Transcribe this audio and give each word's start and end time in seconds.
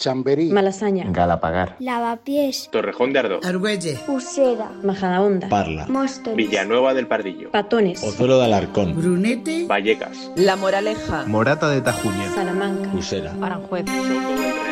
Chamberí, 0.00 0.48
Malasaña, 0.50 1.04
Galapagar, 1.10 1.76
Lavapiés, 1.78 2.70
Torrejón 2.72 3.12
de 3.12 3.18
Ardoz, 3.18 3.44
Argüelle, 3.44 3.98
Usera, 4.08 4.70
Majadahonda, 4.82 5.48
Parla, 5.50 5.86
Móstoles, 5.88 6.36
Villanueva 6.36 6.94
del 6.94 7.06
Pardillo, 7.06 7.50
Patones, 7.50 8.02
Ozuelo 8.02 8.38
de 8.38 8.46
Alarcón, 8.46 8.96
Brunete, 8.96 9.66
Vallecas, 9.66 10.32
La 10.36 10.56
Moraleja, 10.56 11.26
Morata 11.26 11.68
de 11.68 11.82
Tajuña, 11.82 12.34
Salamanca, 12.34 12.90
Usera, 12.96 13.34
Aranjuez. 13.42 13.84
Soto 13.86 14.02
del 14.02 14.08
Real. 14.38 14.70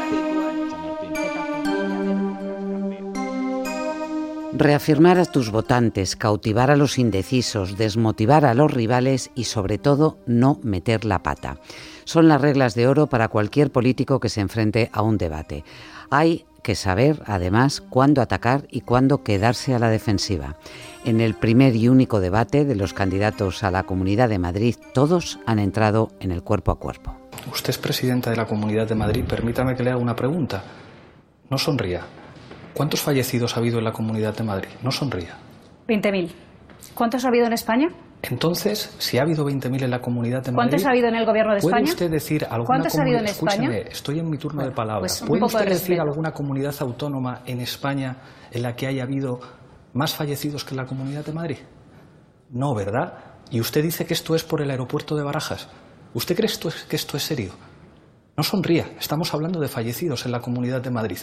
Reafirmar 4.58 5.18
a 5.20 5.24
tus 5.24 5.52
votantes, 5.52 6.16
cautivar 6.16 6.72
a 6.72 6.76
los 6.76 6.98
indecisos, 6.98 7.76
desmotivar 7.76 8.44
a 8.44 8.54
los 8.54 8.72
rivales 8.72 9.30
y 9.36 9.44
sobre 9.44 9.78
todo 9.78 10.18
no 10.26 10.58
meter 10.64 11.04
la 11.04 11.22
pata. 11.22 11.60
Son 12.08 12.26
las 12.26 12.40
reglas 12.40 12.74
de 12.74 12.88
oro 12.88 13.06
para 13.06 13.28
cualquier 13.28 13.70
político 13.70 14.18
que 14.18 14.30
se 14.30 14.40
enfrente 14.40 14.88
a 14.94 15.02
un 15.02 15.18
debate. 15.18 15.62
Hay 16.08 16.46
que 16.62 16.74
saber, 16.74 17.22
además, 17.26 17.82
cuándo 17.82 18.22
atacar 18.22 18.66
y 18.70 18.80
cuándo 18.80 19.22
quedarse 19.22 19.74
a 19.74 19.78
la 19.78 19.90
defensiva. 19.90 20.56
En 21.04 21.20
el 21.20 21.34
primer 21.34 21.76
y 21.76 21.86
único 21.88 22.20
debate 22.20 22.64
de 22.64 22.76
los 22.76 22.94
candidatos 22.94 23.62
a 23.62 23.70
la 23.70 23.82
Comunidad 23.82 24.30
de 24.30 24.38
Madrid, 24.38 24.76
todos 24.94 25.38
han 25.44 25.58
entrado 25.58 26.08
en 26.18 26.32
el 26.32 26.42
cuerpo 26.42 26.70
a 26.70 26.78
cuerpo. 26.78 27.14
Usted 27.52 27.68
es 27.68 27.78
presidenta 27.78 28.30
de 28.30 28.36
la 28.36 28.46
Comunidad 28.46 28.88
de 28.88 28.94
Madrid. 28.94 29.26
Permítame 29.28 29.76
que 29.76 29.82
le 29.82 29.90
haga 29.90 30.00
una 30.00 30.16
pregunta. 30.16 30.64
No 31.50 31.58
sonría. 31.58 32.06
¿Cuántos 32.72 33.02
fallecidos 33.02 33.54
ha 33.54 33.60
habido 33.60 33.80
en 33.80 33.84
la 33.84 33.92
Comunidad 33.92 34.34
de 34.34 34.44
Madrid? 34.44 34.70
No 34.82 34.92
sonría. 34.92 35.36
20.000. 35.86 36.30
¿Cuántos 36.94 37.26
ha 37.26 37.28
habido 37.28 37.44
en 37.44 37.52
España? 37.52 37.90
Entonces, 38.22 38.94
si 38.98 39.16
ha 39.18 39.22
habido 39.22 39.44
20.000 39.46 39.84
en 39.84 39.90
la 39.90 40.00
Comunidad 40.00 40.42
de 40.42 40.50
Madrid... 40.52 40.70
¿Cuántos 40.70 40.86
ha 40.86 40.90
habido 40.90 41.08
en 41.08 41.14
el 41.14 41.24
gobierno 41.24 41.54
de 41.54 41.60
¿Puede 41.60 41.76
España? 41.76 41.92
usted 41.92 42.10
decir 42.10 42.44
alguna 42.44 42.66
¿Cuántos 42.66 42.98
ha 42.98 43.02
habido 43.02 43.18
en 43.18 43.24
España? 43.26 43.52
Escúcheme, 43.64 43.80
estoy 43.92 44.18
en 44.18 44.28
mi 44.30 44.38
turno 44.38 44.64
de 44.64 44.70
palabra. 44.72 45.00
pues 45.00 45.22
un 45.22 45.28
¿Puede 45.28 45.40
de 45.40 45.46
usted 45.46 45.68
decir 45.68 46.00
alguna 46.00 46.32
comunidad 46.32 46.74
autónoma 46.80 47.42
en 47.46 47.60
España 47.60 48.16
en 48.50 48.62
la 48.62 48.74
que 48.74 48.86
haya 48.88 49.04
habido 49.04 49.38
más 49.94 50.14
fallecidos 50.14 50.64
que 50.64 50.72
en 50.72 50.78
la 50.78 50.86
Comunidad 50.86 51.24
de 51.24 51.32
Madrid? 51.32 51.58
No, 52.50 52.74
¿verdad? 52.74 53.14
Y 53.50 53.60
usted 53.60 53.82
dice 53.82 54.04
que 54.04 54.14
esto 54.14 54.34
es 54.34 54.42
por 54.42 54.60
el 54.62 54.70
aeropuerto 54.70 55.14
de 55.14 55.22
Barajas. 55.22 55.68
¿Usted 56.12 56.34
cree 56.34 56.46
esto 56.46 56.68
es- 56.68 56.84
que 56.84 56.96
esto 56.96 57.16
es 57.16 57.22
serio? 57.22 57.52
No 58.36 58.42
sonría, 58.42 58.86
estamos 58.98 59.32
hablando 59.32 59.60
de 59.60 59.68
fallecidos 59.68 60.26
en 60.26 60.32
la 60.32 60.40
Comunidad 60.40 60.80
de 60.82 60.90
Madrid. 60.90 61.18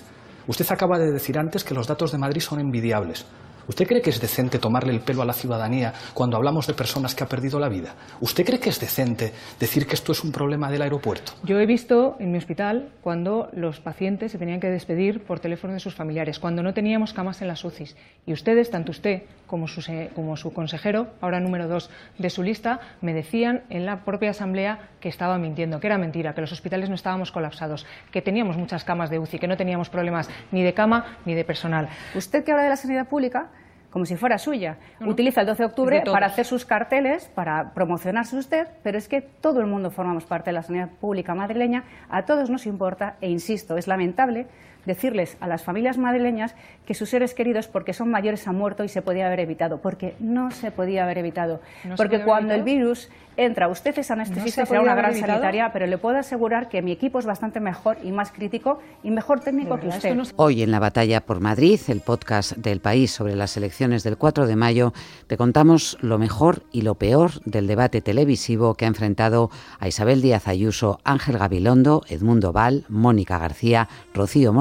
Usted 0.47 0.65
acaba 0.69 0.97
de 0.97 1.11
decir 1.11 1.37
antes 1.37 1.63
que 1.63 1.73
los 1.73 1.87
datos 1.87 2.11
de 2.11 2.17
Madrid 2.19 2.41
son 2.41 2.59
envidiables. 2.59 3.25
¿Usted 3.67 3.87
cree 3.87 4.01
que 4.01 4.11
es 4.11 4.21
decente 4.21 4.59
tomarle 4.59 4.93
el 4.93 4.99
pelo 4.99 5.23
a 5.23 5.25
la 5.25 5.33
ciudadanía 5.33 5.93
cuando 6.13 6.37
hablamos 6.37 6.67
de 6.67 6.73
personas 6.73 7.15
que 7.15 7.23
ha 7.23 7.27
perdido 7.27 7.59
la 7.59 7.67
vida? 7.67 7.95
¿Usted 8.21 8.45
cree 8.45 8.59
que 8.59 8.69
es 8.69 8.79
decente 8.79 9.33
decir 9.59 9.87
que 9.87 9.95
esto 9.95 10.11
es 10.11 10.23
un 10.23 10.31
problema 10.31 10.69
del 10.69 10.83
aeropuerto? 10.83 11.33
Yo 11.43 11.59
he 11.59 11.65
visto 11.65 12.15
en 12.19 12.31
mi 12.31 12.37
hospital 12.37 12.89
cuando 13.01 13.49
los 13.53 13.79
pacientes 13.79 14.31
se 14.31 14.37
tenían 14.37 14.59
que 14.59 14.69
despedir 14.69 15.23
por 15.23 15.39
teléfono 15.39 15.73
de 15.73 15.79
sus 15.79 15.95
familiares, 15.95 16.39
cuando 16.39 16.61
no 16.61 16.73
teníamos 16.73 17.13
camas 17.13 17.41
en 17.41 17.47
las 17.47 17.63
UCIs. 17.63 17.95
Y 18.25 18.33
ustedes, 18.33 18.69
tanto 18.69 18.91
usted 18.91 19.23
como 19.47 19.67
su, 19.67 19.81
como 20.13 20.37
su 20.37 20.53
consejero, 20.53 21.07
ahora 21.21 21.39
número 21.39 21.67
dos 21.67 21.89
de 22.17 22.29
su 22.29 22.43
lista, 22.43 22.79
me 23.01 23.13
decían 23.13 23.63
en 23.69 23.85
la 23.85 24.05
propia 24.05 24.31
asamblea 24.31 24.89
que 24.99 25.09
estaba 25.09 25.37
mintiendo, 25.37 25.79
que 25.79 25.87
era 25.87 25.97
mentira, 25.97 26.33
que 26.33 26.41
los 26.41 26.51
hospitales 26.51 26.89
no 26.89 26.95
estábamos 26.95 27.31
colapsados, 27.31 27.85
que 28.11 28.21
teníamos 28.21 28.57
muchas 28.57 28.83
camas 28.83 29.09
de 29.09 29.19
UCI, 29.19 29.39
que 29.39 29.47
no 29.47 29.57
teníamos 29.57 29.89
problemas 29.89 30.29
ni 30.51 30.63
de 30.63 30.73
cama 30.73 31.17
ni 31.25 31.33
de 31.33 31.43
personal. 31.43 31.89
Usted 32.15 32.43
que 32.43 32.51
habla 32.51 32.63
de 32.63 32.69
la 32.69 32.77
sanidad 32.77 33.07
pública 33.07 33.49
como 33.95 34.05
si 34.05 34.17
fuera 34.17 34.37
suya. 34.37 34.77
No. 34.99 35.07
Utiliza 35.07 35.39
el 35.39 35.47
12 35.47 35.63
de 35.63 35.67
octubre 35.67 36.01
de 36.03 36.11
para 36.11 36.25
hacer 36.25 36.43
sus 36.43 36.65
carteles, 36.65 37.31
para 37.33 37.73
promocionarse 37.73 38.35
usted, 38.35 38.67
pero 38.83 38.97
es 38.97 39.07
que 39.07 39.21
todo 39.21 39.61
el 39.61 39.67
mundo 39.67 39.89
formamos 39.89 40.25
parte 40.25 40.49
de 40.49 40.55
la 40.55 40.63
sanidad 40.63 40.89
pública 40.99 41.33
madrileña, 41.33 41.85
a 42.09 42.25
todos 42.25 42.49
nos 42.49 42.65
importa 42.65 43.15
e 43.21 43.29
insisto, 43.29 43.77
es 43.77 43.87
lamentable 43.87 44.47
decirles 44.85 45.37
a 45.39 45.47
las 45.47 45.63
familias 45.63 45.97
madrileñas 45.97 46.55
que 46.85 46.93
sus 46.93 47.09
seres 47.09 47.33
queridos 47.33 47.67
porque 47.67 47.93
son 47.93 48.09
mayores 48.09 48.47
han 48.47 48.55
muerto 48.55 48.83
y 48.83 48.89
se 48.89 49.01
podía 49.01 49.27
haber 49.27 49.39
evitado, 49.41 49.81
porque 49.81 50.15
no 50.19 50.51
se 50.51 50.71
podía 50.71 51.03
haber 51.03 51.17
evitado, 51.17 51.61
¿No 51.83 51.97
se 51.97 52.03
porque 52.03 52.23
cuando 52.23 52.53
el 52.53 52.63
virus 52.63 53.09
entra, 53.37 53.67
usted 53.67 53.97
es 53.99 54.11
anestesista 54.11 54.61
¿No 54.61 54.67
será 54.67 54.81
una 54.81 54.95
gran 54.95 55.11
evitado? 55.11 55.33
sanitaria, 55.33 55.71
pero 55.73 55.87
le 55.87 55.97
puedo 55.97 56.17
asegurar 56.17 56.69
que 56.69 56.81
mi 56.81 56.91
equipo 56.93 57.19
es 57.19 57.25
bastante 57.25 57.59
mejor 57.59 57.97
y 58.03 58.11
más 58.13 58.31
crítico 58.31 58.79
y 59.03 59.11
mejor 59.11 59.41
técnico 59.41 59.77
que 59.79 59.87
usted. 59.87 60.05
esto 60.09 60.15
no 60.15 60.23
se- 60.25 60.33
Hoy 60.37 60.61
en 60.63 60.71
la 60.71 60.79
batalla 60.79 61.21
por 61.21 61.41
Madrid, 61.41 61.79
el 61.89 61.99
podcast 62.01 62.53
del 62.55 62.79
país 62.79 63.11
sobre 63.11 63.35
las 63.35 63.57
elecciones 63.57 64.03
del 64.03 64.17
4 64.17 64.47
de 64.47 64.55
mayo, 64.55 64.93
te 65.27 65.35
contamos 65.35 65.97
lo 66.01 66.17
mejor 66.17 66.63
y 66.71 66.83
lo 66.83 66.95
peor 66.95 67.31
del 67.45 67.67
debate 67.67 68.01
televisivo 68.01 68.75
que 68.75 68.85
ha 68.85 68.87
enfrentado 68.87 69.49
a 69.79 69.87
Isabel 69.89 70.21
Díaz 70.21 70.47
Ayuso, 70.47 70.99
Ángel 71.03 71.37
Gabilondo, 71.37 72.03
Edmundo 72.07 72.53
Val, 72.53 72.85
Mónica 72.87 73.37
García, 73.37 73.89
Rocío 74.13 74.53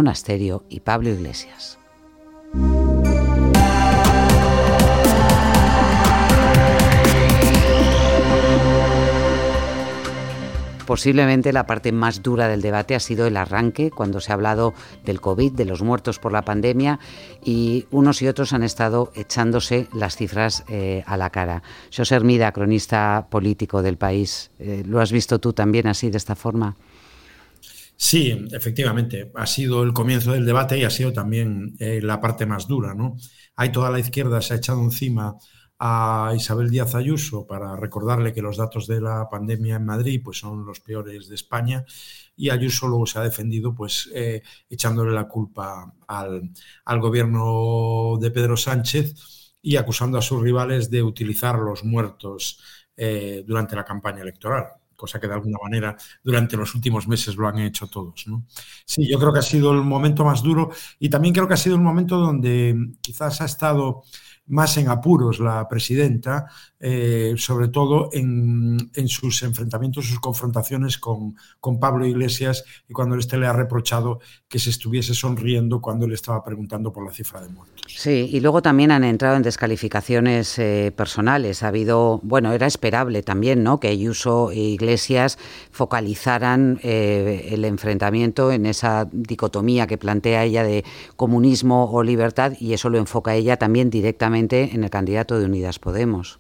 Y 0.69 0.81
Pablo 0.81 1.11
Iglesias. 1.11 1.79
Posiblemente 10.87 11.53
la 11.53 11.67
parte 11.67 11.93
más 11.93 12.23
dura 12.23 12.47
del 12.47 12.61
debate 12.61 12.95
ha 12.95 13.01
sido 13.01 13.27
el 13.27 13.39
arranque, 13.39 13.91
cuando 13.91 14.21
se 14.21 14.33
ha 14.33 14.35
hablado 14.35 14.75
del 15.05 15.21
COVID, 15.21 15.53
de 15.53 15.65
los 15.65 15.83
muertos 15.83 16.19
por 16.19 16.31
la 16.31 16.43
pandemia, 16.43 17.01
y 17.43 17.87
unos 17.91 18.21
y 18.21 18.29
otros 18.29 18.53
han 18.53 18.63
estado 18.63 19.11
echándose 19.15 19.89
las 19.95 20.17
cifras 20.17 20.63
eh, 20.69 21.03
a 21.07 21.17
la 21.17 21.31
cara. 21.31 21.63
José 21.95 22.15
Hermida, 22.15 22.53
cronista 22.53 23.27
político 23.31 23.83
del 23.83 23.97
país, 23.97 24.51
eh, 24.59 24.83
¿lo 24.87 25.01
has 25.01 25.11
visto 25.11 25.39
tú 25.39 25.55
también 25.55 25.87
así, 25.87 26.11
de 26.11 26.19
esta 26.19 26.35
forma? 26.35 26.77
Sí, 27.97 28.47
efectivamente, 28.53 29.31
ha 29.34 29.47
sido 29.47 29.82
el 29.82 29.93
comienzo 29.93 30.32
del 30.32 30.44
debate 30.44 30.78
y 30.78 30.84
ha 30.84 30.91
sido 30.91 31.12
también 31.12 31.75
eh, 31.78 32.00
la 32.03 32.21
parte 32.21 32.44
más 32.44 32.66
dura, 32.66 32.94
¿no? 32.94 33.16
Hay 33.56 33.71
toda 33.72 33.91
la 33.91 34.00
izquierda 34.00 34.43
se 34.43 34.55
ha 34.55 34.56
echado 34.56 34.82
encima 34.82 35.37
a 35.78 36.33
Isabel 36.37 36.71
Díaz 36.71 36.94
Ayuso 36.94 37.47
para 37.47 37.77
recordarle 37.77 38.33
que 38.33 38.43
los 38.43 38.56
datos 38.56 38.87
de 38.87 39.00
la 39.00 39.28
pandemia 39.28 39.77
en 39.77 39.84
Madrid 39.84 40.21
pues, 40.25 40.38
son 40.38 40.65
los 40.66 40.81
peores 40.81 41.28
de 41.28 41.34
España 41.34 41.84
y 42.37 42.50
Ayuso 42.50 42.88
luego 42.88 43.06
se 43.06 43.19
ha 43.19 43.22
defendido 43.22 43.75
pues 43.75 44.10
eh, 44.15 44.43
echándole 44.69 45.12
la 45.12 45.28
culpa 45.28 45.94
al, 46.09 46.50
al 46.84 47.00
gobierno 47.00 48.19
de 48.21 48.31
Pedro 48.31 48.56
Sánchez 48.56 49.54
y 49.62 49.77
acusando 49.77 50.19
a 50.19 50.22
sus 50.22 50.43
rivales 50.43 50.91
de 50.91 51.03
utilizar 51.03 51.59
los 51.59 51.84
muertos 51.84 52.60
eh, 52.97 53.44
durante 53.47 53.77
la 53.77 53.84
campaña 53.84 54.22
electoral 54.22 54.66
cosa 54.97 55.21
que 55.21 55.28
de 55.28 55.34
alguna 55.34 55.59
manera 55.62 55.97
durante 56.22 56.56
los 56.56 56.75
últimos 56.75 57.06
meses 57.09 57.37
lo 57.37 57.49
han 57.49 57.59
hecho 57.59 57.87
todos. 57.87 58.25
Sí, 58.84 59.09
yo 59.09 59.19
creo 59.19 59.32
que 59.32 59.38
ha 59.38 59.43
sido 59.43 59.72
el 59.72 59.82
momento 59.82 60.25
más 60.25 60.43
duro 60.43 60.71
y 60.99 61.09
también 61.09 61.34
creo 61.34 61.49
que 61.49 61.55
ha 61.55 61.59
sido 61.59 61.77
el 61.77 61.82
momento 61.82 62.16
donde 62.16 62.77
quizás 63.00 63.41
ha 63.41 63.44
estado 63.44 64.03
más 64.47 64.77
en 64.77 64.88
apuros 64.88 65.41
la 65.41 65.66
presidenta, 65.69 66.47
eh, 66.78 67.34
sobre 67.38 67.69
todo 67.69 68.10
en, 68.12 68.91
en, 68.94 69.09
sus 69.09 69.43
enfrentamientos, 69.43 70.06
sus 70.06 70.21
confrontaciones 70.21 70.99
con, 70.99 71.34
con, 71.60 71.81
Pablo 71.81 72.06
Iglesias 72.06 72.62
y 72.87 72.93
cuando 72.93 73.16
este 73.16 73.38
le 73.38 73.47
ha 73.47 73.54
reprochado 73.54 74.21
que 74.49 74.59
se 74.59 74.69
estuviese 74.69 75.15
sonriendo 75.15 75.81
cuando 75.81 76.06
le 76.06 76.15
estaba 76.15 76.44
preguntando 76.44 76.93
por 76.93 77.06
la 77.06 77.12
cifra 77.12 77.41
de 77.41 77.49
muertos. 77.49 77.81
Sí, 77.88 78.28
y 78.31 78.41
luego 78.41 78.60
también 78.60 78.91
han 78.91 79.04
entrado 79.04 79.37
en 79.37 79.43
descalificaciones 79.43 80.59
eh, 80.59 80.93
personales. 80.94 81.62
Ha 81.62 81.69
habido, 81.69 82.21
bueno, 82.22 82.53
era 82.53 82.66
esperable 82.66 83.22
también, 83.22 83.62
¿no? 83.62 83.81
Que 83.81 83.88
Ayuso 83.88 84.50
e 84.50 84.59
Iglesias 84.59 85.38
focalizaran 85.71 86.81
eh, 86.83 87.49
el 87.53 87.65
enfrentamiento 87.65 88.53
en 88.53 88.66
esa 88.66 89.09
dicotomía 89.10 89.87
que 89.87 89.97
plantea 89.97 90.44
ella 90.44 90.65
de 90.65 90.84
comunismo 91.16 91.91
o 91.91 92.03
libertad 92.03 92.53
y 92.60 92.75
eso 92.75 92.91
lo 92.91 92.99
enfoca 92.99 93.34
ella 93.34 93.56
también 93.56 93.88
directamente 93.88 94.34
en 94.34 94.84
el 94.84 94.91
candidato 94.91 95.39
de 95.39 95.47
Unidas 95.47 95.78
Podemos. 95.78 96.39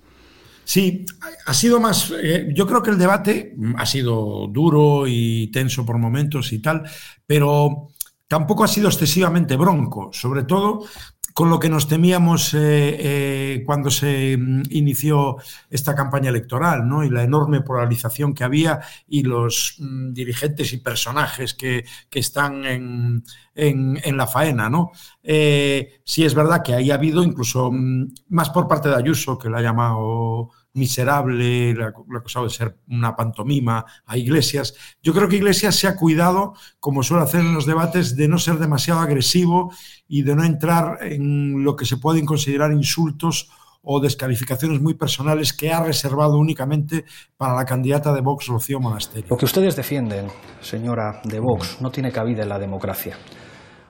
Sí, 0.64 1.04
ha 1.46 1.54
sido 1.54 1.78
más. 1.78 2.12
Eh, 2.22 2.48
yo 2.54 2.66
creo 2.66 2.82
que 2.82 2.90
el 2.90 2.98
debate 2.98 3.54
ha 3.76 3.86
sido 3.86 4.46
duro 4.48 5.04
y 5.06 5.48
tenso 5.48 5.84
por 5.84 5.98
momentos 5.98 6.52
y 6.52 6.60
tal, 6.60 6.82
pero 7.26 7.88
tampoco 8.26 8.64
ha 8.64 8.68
sido 8.68 8.88
excesivamente 8.88 9.56
bronco, 9.56 10.10
sobre 10.12 10.44
todo 10.44 10.86
con 11.34 11.50
lo 11.50 11.58
que 11.58 11.68
nos 11.68 11.88
temíamos 11.88 12.54
eh, 12.54 12.58
eh, 12.60 13.62
cuando 13.66 13.90
se 13.90 14.38
inició 14.70 15.36
esta 15.68 15.94
campaña 15.96 16.30
electoral, 16.30 16.88
¿no? 16.88 17.02
Y 17.02 17.10
la 17.10 17.24
enorme 17.24 17.60
polarización 17.60 18.32
que 18.34 18.44
había 18.44 18.80
y 19.08 19.24
los 19.24 19.74
mm, 19.80 20.12
dirigentes 20.12 20.72
y 20.72 20.78
personajes 20.78 21.52
que, 21.54 21.84
que 22.08 22.20
están 22.20 22.64
en, 22.64 23.24
en, 23.52 24.00
en, 24.04 24.16
la 24.16 24.28
faena, 24.28 24.70
¿no? 24.70 24.92
Eh, 25.24 26.00
sí 26.04 26.24
es 26.24 26.34
verdad 26.34 26.62
que 26.62 26.74
ahí 26.74 26.92
ha 26.92 26.94
habido 26.94 27.24
incluso 27.24 27.68
mm, 27.72 28.14
más 28.28 28.50
por 28.50 28.68
parte 28.68 28.88
de 28.88 28.94
Ayuso, 28.94 29.36
que 29.36 29.50
la 29.50 29.58
ha 29.58 29.62
llamado 29.62 30.50
miserable, 30.74 31.74
ha 31.82 32.18
acusado 32.18 32.44
de 32.44 32.50
ser 32.50 32.76
una 32.88 33.16
pantomima 33.16 33.84
a 34.04 34.18
Iglesias. 34.18 34.74
Yo 35.02 35.14
creo 35.14 35.28
que 35.28 35.36
Iglesias 35.36 35.76
se 35.76 35.86
ha 35.86 35.96
cuidado, 35.96 36.54
como 36.80 37.02
suele 37.02 37.22
hacer 37.22 37.40
en 37.40 37.54
los 37.54 37.64
debates, 37.64 38.16
de 38.16 38.28
no 38.28 38.38
ser 38.38 38.58
demasiado 38.58 39.00
agresivo 39.00 39.72
y 40.06 40.22
de 40.22 40.36
no 40.36 40.44
entrar 40.44 40.98
en 41.00 41.64
lo 41.64 41.76
que 41.76 41.86
se 41.86 41.96
pueden 41.96 42.26
considerar 42.26 42.72
insultos 42.72 43.48
o 43.84 44.00
descalificaciones 44.00 44.80
muy 44.80 44.94
personales 44.94 45.52
que 45.52 45.72
ha 45.72 45.82
reservado 45.82 46.38
únicamente 46.38 47.04
para 47.36 47.54
la 47.54 47.64
candidata 47.64 48.12
de 48.12 48.20
Vox, 48.22 48.46
Rocío 48.46 48.80
Monasterio. 48.80 49.26
Lo 49.28 49.36
que 49.36 49.44
ustedes 49.44 49.76
defienden, 49.76 50.28
señora 50.60 51.20
de 51.24 51.38
Vox, 51.38 51.80
no 51.80 51.90
tiene 51.90 52.10
cabida 52.10 52.42
en 52.42 52.48
la 52.48 52.58
democracia. 52.58 53.16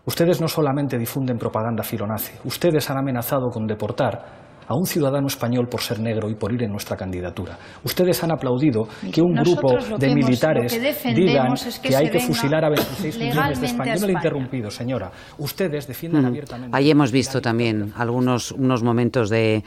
Ustedes 0.04 0.40
no 0.40 0.48
solamente 0.48 0.98
difunden 0.98 1.38
propaganda 1.38 1.82
filonazi, 1.82 2.32
ustedes 2.44 2.90
han 2.90 2.98
amenazado 2.98 3.50
con 3.50 3.66
deportar 3.66 4.44
a 4.66 4.74
un 4.74 4.86
ciudadano 4.86 5.26
español 5.26 5.66
por 5.68 5.80
ser 5.80 6.00
negro 6.00 6.28
y 6.30 6.34
por 6.34 6.52
ir 6.52 6.62
en 6.62 6.70
nuestra 6.70 6.96
candidatura. 6.96 7.58
Ustedes 7.84 8.22
han 8.22 8.32
aplaudido 8.32 8.88
que 9.12 9.20
un 9.20 9.34
grupo 9.34 9.76
de 9.98 10.14
militares 10.14 10.72
digan 11.14 11.54
que, 11.82 11.96
hay 11.96 12.10
que 12.10 12.20
fusilar 12.20 12.64
a 12.64 12.68
26 12.70 13.18
millones 13.18 13.60
de 13.60 13.66
españoles. 13.66 14.00
Yo 14.00 14.06
no 14.06 14.06
le 14.06 14.12
he 14.12 14.16
interrumpido, 14.16 14.70
señora. 14.70 15.10
Ustedes 15.38 15.86
defienden 15.86 16.22
mm. 16.22 16.26
abiertamente. 16.26 16.76
Ahí 16.76 16.90
hemos 16.90 17.12
visto 17.12 17.40
también 17.40 17.92
algunos 17.96 18.52
unos 18.52 18.82
momentos 18.82 19.30
de, 19.30 19.62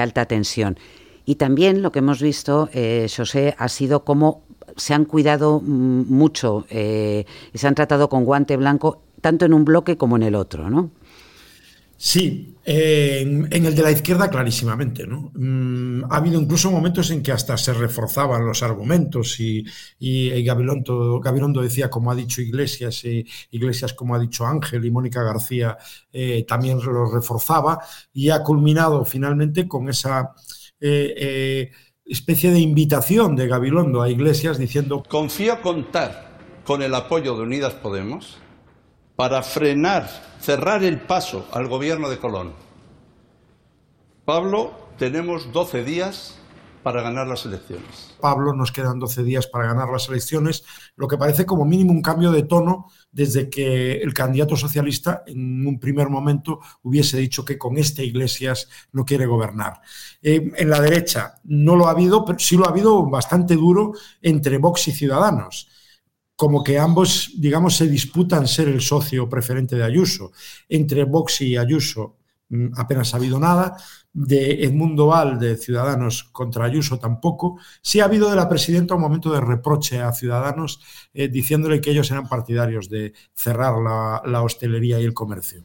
alta 0.00 0.26
tensión. 0.26 0.76
Y 1.24 1.34
también 1.34 1.82
lo 1.82 1.90
que 1.90 1.98
hemos 1.98 2.22
visto, 2.22 2.68
eh, 2.72 3.06
José, 3.14 3.54
ha 3.58 3.68
sido 3.68 4.04
cómo 4.04 4.44
se 4.76 4.94
han 4.94 5.04
cuidado 5.04 5.60
mm, 5.60 6.08
mucho 6.08 6.64
eh, 6.70 7.24
y 7.52 7.58
se 7.58 7.68
han 7.68 7.74
tratado 7.74 8.08
con 8.08 8.24
guante 8.24 8.56
blanco 8.56 9.02
tanto 9.20 9.44
en 9.44 9.52
un 9.52 9.64
bloque 9.64 9.96
como 9.96 10.16
en 10.16 10.22
el 10.22 10.34
otro, 10.34 10.70
¿no? 10.70 10.90
Sí, 12.00 12.56
en, 12.64 13.48
el 13.50 13.74
de 13.74 13.82
la 13.82 13.90
izquierda 13.90 14.30
clarísimamente. 14.30 15.04
¿no? 15.04 15.32
Mm, 15.34 16.04
ha 16.08 16.18
habido 16.18 16.40
incluso 16.40 16.70
momentos 16.70 17.10
en 17.10 17.24
que 17.24 17.32
hasta 17.32 17.56
se 17.56 17.72
reforzaban 17.72 18.46
los 18.46 18.62
argumentos 18.62 19.40
y, 19.40 19.64
y, 19.98 20.44
Gabilondo, 20.44 21.60
decía, 21.60 21.90
como 21.90 22.12
ha 22.12 22.14
dicho 22.14 22.40
Iglesias, 22.40 23.04
y 23.04 23.26
Iglesias 23.50 23.94
como 23.94 24.14
ha 24.14 24.20
dicho 24.20 24.46
Ángel 24.46 24.84
y 24.84 24.92
Mónica 24.92 25.24
García 25.24 25.76
eh, 26.12 26.44
también 26.46 26.78
lo 26.78 27.10
reforzaba 27.12 27.80
y 28.12 28.30
ha 28.30 28.44
culminado 28.44 29.04
finalmente 29.04 29.66
con 29.66 29.88
esa 29.88 30.34
eh, 30.80 31.14
eh, 31.16 31.70
especie 32.04 32.52
de 32.52 32.60
invitación 32.60 33.34
de 33.34 33.48
Gabilondo 33.48 34.02
a 34.02 34.08
Iglesias 34.08 34.56
diciendo... 34.56 35.02
Confío 35.02 35.60
contar 35.62 36.28
con 36.64 36.80
el 36.82 36.94
apoyo 36.94 37.36
de 37.36 37.42
Unidas 37.42 37.74
Podemos 37.74 38.38
para 39.18 39.42
frenar, 39.42 40.08
cerrar 40.40 40.84
el 40.84 41.00
paso 41.00 41.48
al 41.50 41.66
gobierno 41.66 42.08
de 42.08 42.18
Colón. 42.18 42.52
Pablo, 44.24 44.70
tenemos 44.96 45.52
12 45.52 45.82
días 45.82 46.36
para 46.84 47.02
ganar 47.02 47.26
las 47.26 47.44
elecciones. 47.44 48.14
Pablo, 48.20 48.54
nos 48.54 48.70
quedan 48.70 49.00
12 49.00 49.24
días 49.24 49.48
para 49.48 49.66
ganar 49.66 49.88
las 49.88 50.08
elecciones, 50.08 50.62
lo 50.94 51.08
que 51.08 51.18
parece 51.18 51.46
como 51.46 51.64
mínimo 51.64 51.90
un 51.90 52.00
cambio 52.00 52.30
de 52.30 52.44
tono 52.44 52.92
desde 53.10 53.50
que 53.50 53.94
el 53.94 54.14
candidato 54.14 54.54
socialista 54.54 55.24
en 55.26 55.66
un 55.66 55.80
primer 55.80 56.10
momento 56.10 56.60
hubiese 56.82 57.18
dicho 57.18 57.44
que 57.44 57.58
con 57.58 57.76
este 57.76 58.04
Iglesias 58.04 58.68
no 58.92 59.04
quiere 59.04 59.26
gobernar. 59.26 59.80
Eh, 60.22 60.52
en 60.54 60.70
la 60.70 60.80
derecha 60.80 61.40
no 61.42 61.74
lo 61.74 61.88
ha 61.88 61.90
habido, 61.90 62.24
pero 62.24 62.38
sí 62.38 62.56
lo 62.56 62.66
ha 62.66 62.70
habido 62.70 63.04
bastante 63.10 63.56
duro 63.56 63.94
entre 64.22 64.58
Vox 64.58 64.86
y 64.86 64.92
Ciudadanos 64.92 65.66
como 66.38 66.62
que 66.62 66.78
ambos, 66.78 67.32
digamos, 67.36 67.76
se 67.76 67.88
disputan 67.88 68.46
ser 68.46 68.68
el 68.68 68.80
socio 68.80 69.28
preferente 69.28 69.74
de 69.74 69.82
Ayuso. 69.82 70.30
Entre 70.68 71.02
Vox 71.02 71.40
y 71.40 71.56
Ayuso 71.56 72.18
mm, 72.48 72.74
apenas 72.76 73.12
ha 73.12 73.16
habido 73.16 73.40
nada. 73.40 73.76
De 74.12 74.62
Edmundo 74.62 75.08
Val, 75.08 75.40
de 75.40 75.56
Ciudadanos, 75.56 76.22
contra 76.30 76.64
Ayuso 76.64 76.96
tampoco. 76.96 77.58
Sí 77.82 77.98
ha 77.98 78.04
habido 78.04 78.30
de 78.30 78.36
la 78.36 78.48
presidenta 78.48 78.94
un 78.94 79.00
momento 79.00 79.32
de 79.32 79.40
reproche 79.40 80.00
a 80.00 80.12
Ciudadanos, 80.12 80.80
eh, 81.12 81.26
diciéndole 81.26 81.80
que 81.80 81.90
ellos 81.90 82.08
eran 82.12 82.28
partidarios 82.28 82.88
de 82.88 83.14
cerrar 83.34 83.74
la, 84.24 84.42
hostelería 84.42 85.00
y 85.00 85.04
el 85.04 85.14
comercio. 85.14 85.64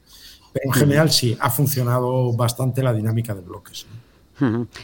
Pero 0.54 0.66
en 0.66 0.74
general 0.74 1.12
sí, 1.12 1.38
ha 1.40 1.52
funcionado 1.52 2.36
bastante 2.36 2.82
la 2.82 2.94
dinámica 2.94 3.36
de 3.36 3.42
bloques. 3.42 3.86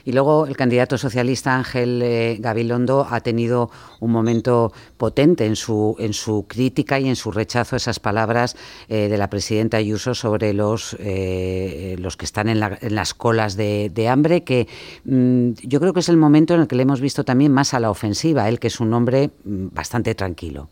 Y 0.06 0.12
luego 0.12 0.46
el 0.46 0.56
candidato 0.56 0.98
socialista 0.98 1.56
Ángel 1.56 2.02
eh, 2.04 2.38
Gabilondo 2.40 3.08
ha 3.10 3.20
tenido 3.22 3.72
un 4.00 4.12
momento 4.12 4.72
potente 4.98 5.46
en 5.46 5.56
su, 5.56 5.96
en 6.00 6.14
su 6.14 6.46
crítica 6.48 7.00
y 7.00 7.10
en 7.10 7.16
su 7.16 7.32
rechazo 7.32 7.76
a 7.76 7.78
esas 7.78 8.00
palabras 8.00 8.56
eh, 8.88 9.10
de 9.10 9.18
la 9.18 9.30
presidenta 9.30 9.78
Ayuso 9.78 10.14
sobre 10.14 10.54
los, 10.54 10.96
eh, 11.00 11.96
los 12.00 12.16
que 12.16 12.26
están 12.26 12.50
en, 12.50 12.60
las 12.60 13.14
colas 13.14 13.56
de, 13.56 14.08
hambre, 14.10 14.44
que 14.44 14.68
mm, 15.06 15.52
yo 15.64 15.80
creo 15.80 15.94
que 15.94 16.00
es 16.02 16.10
el 16.10 16.18
momento 16.18 16.54
en 16.54 16.62
el 16.62 16.68
que 16.68 16.76
le 16.76 16.84
hemos 16.84 17.02
visto 17.02 17.24
también 17.24 17.52
más 17.52 17.74
a 17.74 17.80
la 17.80 17.90
ofensiva, 17.90 18.48
él 18.50 18.60
que 18.60 18.68
es 18.68 18.80
un 18.80 18.94
hombre 18.94 19.32
mm, 19.44 19.68
bastante 19.72 20.16
tranquilo. 20.16 20.70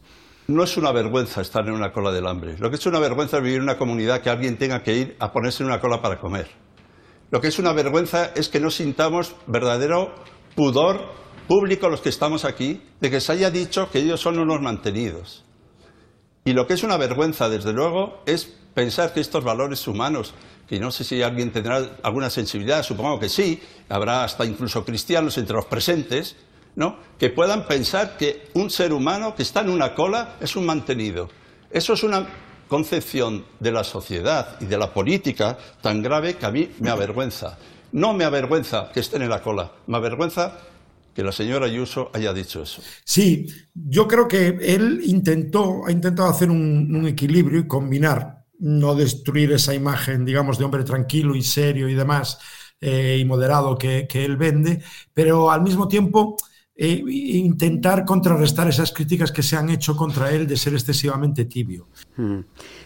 No 0.47 0.63
es 0.63 0.77
una 0.77 0.91
vergüenza 0.93 1.41
estar 1.41 1.67
en 1.67 1.73
una 1.73 1.91
cola 1.91 2.11
del 2.11 2.25
hambre. 2.25 2.55
Lo 2.57 2.69
que 2.69 2.77
es 2.77 2.85
una 2.85 2.99
vergüenza 2.99 3.37
es 3.37 3.43
vivir 3.43 3.57
en 3.57 3.63
una 3.63 3.77
comunidad 3.77 4.21
que 4.21 4.29
alguien 4.29 4.57
tenga 4.57 4.81
que 4.81 4.95
ir 4.95 5.15
a 5.19 5.33
ponerse 5.33 5.63
en 5.63 5.67
una 5.67 5.81
cola 5.81 6.01
para 6.01 6.19
comer. 6.19 6.66
Lo 7.29 7.41
que 7.41 7.47
es 7.47 7.59
una 7.59 7.73
vergüenza 7.73 8.31
es 8.35 8.47
que 8.47 8.59
no 8.59 8.71
sintamos 8.71 9.35
verdadero 9.47 10.13
pudor 10.55 11.11
público 11.47 11.89
los 11.89 12.01
que 12.01 12.09
estamos 12.09 12.45
aquí 12.45 12.81
de 13.01 13.09
que 13.09 13.19
se 13.19 13.31
haya 13.33 13.51
dicho 13.51 13.89
que 13.91 13.99
ellos 13.99 14.21
son 14.21 14.39
unos 14.39 14.61
mantenidos. 14.61 15.43
Y 16.45 16.53
lo 16.53 16.65
que 16.65 16.75
es 16.75 16.83
una 16.83 16.95
vergüenza, 16.95 17.49
desde 17.49 17.73
luego, 17.73 18.21
es 18.25 18.45
pensar 18.73 19.13
que 19.13 19.19
estos 19.19 19.43
valores 19.43 19.85
humanos, 19.87 20.33
que 20.67 20.79
no 20.79 20.91
sé 20.91 21.03
si 21.03 21.21
alguien 21.21 21.51
tendrá 21.51 21.97
alguna 22.03 22.29
sensibilidad, 22.29 22.83
supongo 22.83 23.19
que 23.19 23.27
sí, 23.27 23.61
habrá 23.89 24.23
hasta 24.23 24.45
incluso 24.45 24.85
cristianos 24.85 25.37
entre 25.37 25.55
los 25.57 25.65
presentes, 25.65 26.37
¿no? 26.75 26.97
que 27.19 27.29
puedan 27.29 27.67
pensar 27.67 28.15
que 28.15 28.47
un 28.53 28.69
ser 28.69 28.93
humano 28.93 29.35
que 29.35 29.43
está 29.43 29.61
en 29.61 29.69
una 29.69 29.93
cola 29.93 30.37
es 30.39 30.55
un 30.55 30.65
mantenido. 30.65 31.27
Eso 31.69 31.93
es 31.93 32.03
una 32.03 32.25
concepción 32.67 33.45
de 33.59 33.71
la 33.71 33.83
sociedad 33.83 34.57
y 34.59 34.65
de 34.65 34.77
la 34.77 34.93
política 34.93 35.57
tan 35.81 36.01
grave 36.01 36.35
que 36.35 36.45
a 36.45 36.51
mí 36.51 36.69
me 36.79 36.89
avergüenza. 36.89 37.57
No 37.91 38.13
me 38.13 38.25
avergüenza 38.25 38.91
que 38.93 38.99
estén 38.99 39.21
en 39.21 39.29
la 39.29 39.41
cola, 39.41 39.71
me 39.87 39.97
avergüenza 39.97 40.57
que 41.17 41.23
la 41.23 41.31
señora 41.31 41.65
Ayuso 41.65 42.11
haya 42.13 42.31
dicho 42.31 42.61
eso. 42.61 42.81
Sí, 43.03 43.47
yo 43.73 44.07
creo 44.07 44.27
que 44.27 44.49
él 44.61 45.01
intentó, 45.03 45.87
ha 45.87 45.91
intentado 45.91 46.29
hacer 46.29 46.51
un, 46.51 47.07
equilibrio 47.07 47.61
y 47.61 47.67
combinar, 47.67 48.45
no 48.59 48.93
destruir 48.93 49.51
esa 49.51 49.73
imagen, 49.73 50.25
digamos, 50.25 50.59
de 50.59 50.65
hombre 50.65 50.83
tranquilo 50.83 51.33
y 51.33 51.41
serio 51.41 51.89
y 51.89 51.95
demás, 51.95 52.37
eh, 52.79 53.17
y 53.19 53.25
moderado 53.25 53.77
que, 53.79 54.05
que 54.07 54.25
él 54.25 54.37
vende, 54.37 54.83
pero 55.11 55.49
al 55.49 55.61
mismo 55.63 55.87
tiempo 55.87 56.37
e 56.77 57.03
intentar 57.37 58.05
contrarrestar 58.05 58.67
esas 58.67 58.91
críticas 58.91 59.31
que 59.31 59.41
se 59.41 59.55
han 59.55 59.69
hecho 59.69 59.95
contra 59.95 60.31
él 60.31 60.45
de 60.45 60.57
ser 60.57 60.73
excesivamente 60.73 61.45
tibio. 61.45 61.87
Hmm. 62.15 62.41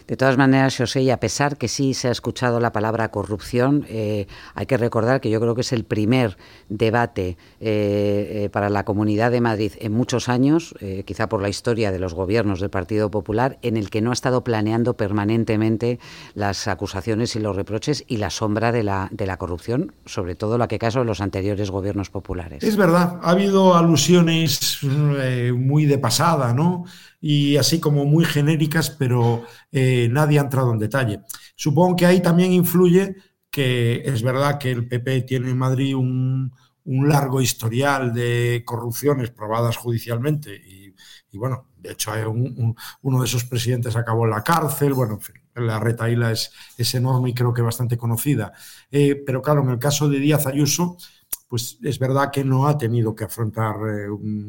De 0.06 0.16
todas 0.16 0.38
maneras, 0.38 0.76
José, 0.76 1.02
y 1.02 1.10
a 1.10 1.20
pesar 1.20 1.58
que 1.58 1.68
sí 1.68 1.94
se 1.94 2.08
ha 2.08 2.10
escuchado 2.10 2.58
la 2.58 2.72
palabra 2.72 3.10
corrupción, 3.10 3.84
eh, 3.88 4.26
hay 4.54 4.66
que 4.66 4.76
recordar 4.76 5.20
que 5.20 5.30
yo 5.30 5.40
creo 5.40 5.54
que 5.54 5.60
es 5.60 5.72
el 5.72 5.84
primer 5.84 6.38
debate 6.68 7.36
eh, 7.60 8.48
para 8.52 8.70
la 8.70 8.84
Comunidad 8.84 9.30
de 9.30 9.40
Madrid 9.40 9.72
en 9.78 9.92
muchos 9.92 10.28
años, 10.28 10.74
quizá 11.04 11.28
por 11.28 11.42
la 11.42 11.48
historia 11.48 11.92
de 11.92 11.98
los 11.98 12.14
gobiernos 12.14 12.60
del 12.60 12.70
Partido 12.70 13.10
Popular, 13.10 13.58
en 13.62 13.76
el 13.76 13.90
que 13.90 14.00
no 14.00 14.10
ha 14.10 14.12
estado 14.12 14.42
planeando 14.42 14.96
permanentemente 14.96 15.98
las 16.34 16.66
acusaciones 16.68 17.36
y 17.36 17.40
los 17.40 17.56
reproches 17.56 18.04
y 18.08 18.16
la 18.16 18.30
sombra 18.30 18.72
de 18.72 18.82
la, 18.82 19.08
de 19.10 19.26
la 19.26 19.36
corrupción, 19.36 19.92
sobre 20.06 20.34
todo 20.34 20.58
la 20.58 20.68
que 20.68 20.78
caso 20.78 21.00
de 21.00 21.04
los 21.04 21.20
anteriores 21.20 21.70
gobiernos 21.70 22.10
populares. 22.10 22.62
Es 22.62 22.76
verdad, 22.76 23.18
ha 23.22 23.30
habido 23.30 23.74
alusiones 23.82 24.78
eh, 24.82 25.52
muy 25.56 25.86
de 25.86 25.98
pasada, 25.98 26.52
¿no? 26.54 26.84
Y 27.20 27.56
así 27.56 27.80
como 27.80 28.04
muy 28.04 28.24
genéricas, 28.24 28.90
pero 28.90 29.44
eh, 29.70 30.08
nadie 30.10 30.38
ha 30.38 30.42
entrado 30.42 30.72
en 30.72 30.78
detalle. 30.78 31.20
Supongo 31.54 31.96
que 31.96 32.06
ahí 32.06 32.20
también 32.20 32.52
influye 32.52 33.16
que 33.52 34.02
es 34.06 34.22
verdad 34.22 34.58
que 34.58 34.70
el 34.72 34.88
PP 34.88 35.22
tiene 35.22 35.50
en 35.50 35.58
Madrid 35.58 35.94
un, 35.94 36.52
largo 36.84 37.40
historial 37.40 38.12
de 38.12 38.64
corrupciones 38.66 39.30
probadas 39.30 39.76
judicialmente 39.76 40.50
y, 41.30 41.38
bueno, 41.38 41.68
de 41.76 41.92
hecho 41.92 42.10
uno 43.02 43.20
de 43.20 43.24
esos 43.24 43.44
presidentes 43.44 43.94
acabó 43.94 44.24
en 44.24 44.30
la 44.30 44.42
cárcel, 44.42 44.92
bueno, 44.92 45.14
en 45.14 45.20
fin, 45.20 45.36
la 45.54 45.78
retaíla 45.78 46.32
es, 46.32 46.50
es 46.76 46.94
enorme 46.94 47.30
y 47.30 47.34
creo 47.34 47.54
que 47.54 47.62
bastante 47.62 47.96
conocida. 47.96 48.52
Eh, 48.90 49.22
pero 49.24 49.42
claro, 49.42 49.62
en 49.62 49.70
el 49.70 49.78
caso 49.78 50.08
de 50.08 50.18
Díaz 50.18 50.46
Ayuso, 50.46 50.96
pues 51.52 51.78
es 51.82 51.98
verdad 51.98 52.30
que 52.32 52.44
no 52.44 52.66
ha 52.66 52.78
tenido 52.78 53.14
que 53.14 53.24
afrontar 53.24 53.74
eh, 53.86 54.06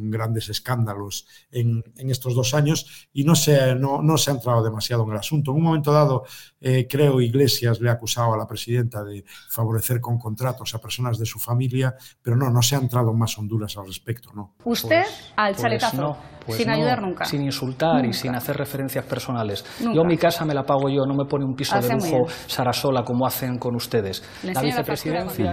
grandes 0.09 0.47
escándalos 0.47 1.27
en, 1.51 1.83
estos 1.97 2.33
dos 2.33 2.53
años 2.53 3.09
y 3.11 3.25
no 3.25 3.35
se, 3.35 3.75
no, 3.75 4.17
se 4.17 4.31
ha 4.31 4.35
entrado 4.35 4.63
demasiado 4.63 5.03
en 5.03 5.11
el 5.11 5.17
asunto. 5.17 5.51
En 5.51 5.57
un 5.57 5.63
momento 5.63 5.91
dado, 5.91 6.23
eh, 6.61 6.87
creo, 6.89 7.19
Iglesias 7.19 7.81
le 7.81 7.89
ha 7.89 7.93
acusado 7.93 8.33
a 8.33 8.37
la 8.37 8.47
presidenta 8.47 9.03
de 9.03 9.25
favorecer 9.49 9.99
con 9.99 10.17
contratos 10.17 10.73
a 10.75 10.79
personas 10.79 11.19
de 11.19 11.25
su 11.25 11.39
familia, 11.39 11.93
pero 12.21 12.37
no, 12.37 12.49
no 12.49 12.61
se 12.61 12.77
ha 12.77 12.79
entrado 12.79 13.13
más 13.13 13.37
Honduras 13.37 13.75
al 13.75 13.85
respecto. 13.85 14.29
¿no? 14.33 14.53
Usted 14.63 15.01
pues, 15.01 15.33
al 15.35 15.51
pues 15.51 15.61
chaletazo, 15.61 16.17
pues 16.45 16.57
sin 16.57 16.69
ayudar 16.69 17.01
nunca. 17.01 17.25
Sin 17.25 17.41
insultar 17.41 18.05
y 18.05 18.13
sin 18.13 18.33
hacer 18.33 18.55
referencias 18.55 19.03
personales. 19.03 19.65
Yo 19.93 20.05
mi 20.05 20.15
casa 20.15 20.45
me 20.45 20.53
la 20.53 20.65
pago 20.65 20.87
yo, 20.87 21.05
no 21.05 21.15
me 21.15 21.25
pone 21.25 21.43
un 21.43 21.53
piso 21.53 21.77
de 21.81 21.95
lujo 21.95 22.27
Sarasola 22.47 23.03
como 23.03 23.27
hacen 23.27 23.57
con 23.57 23.75
ustedes. 23.75 24.23
La 24.43 24.61
vicepresidencia... 24.61 25.51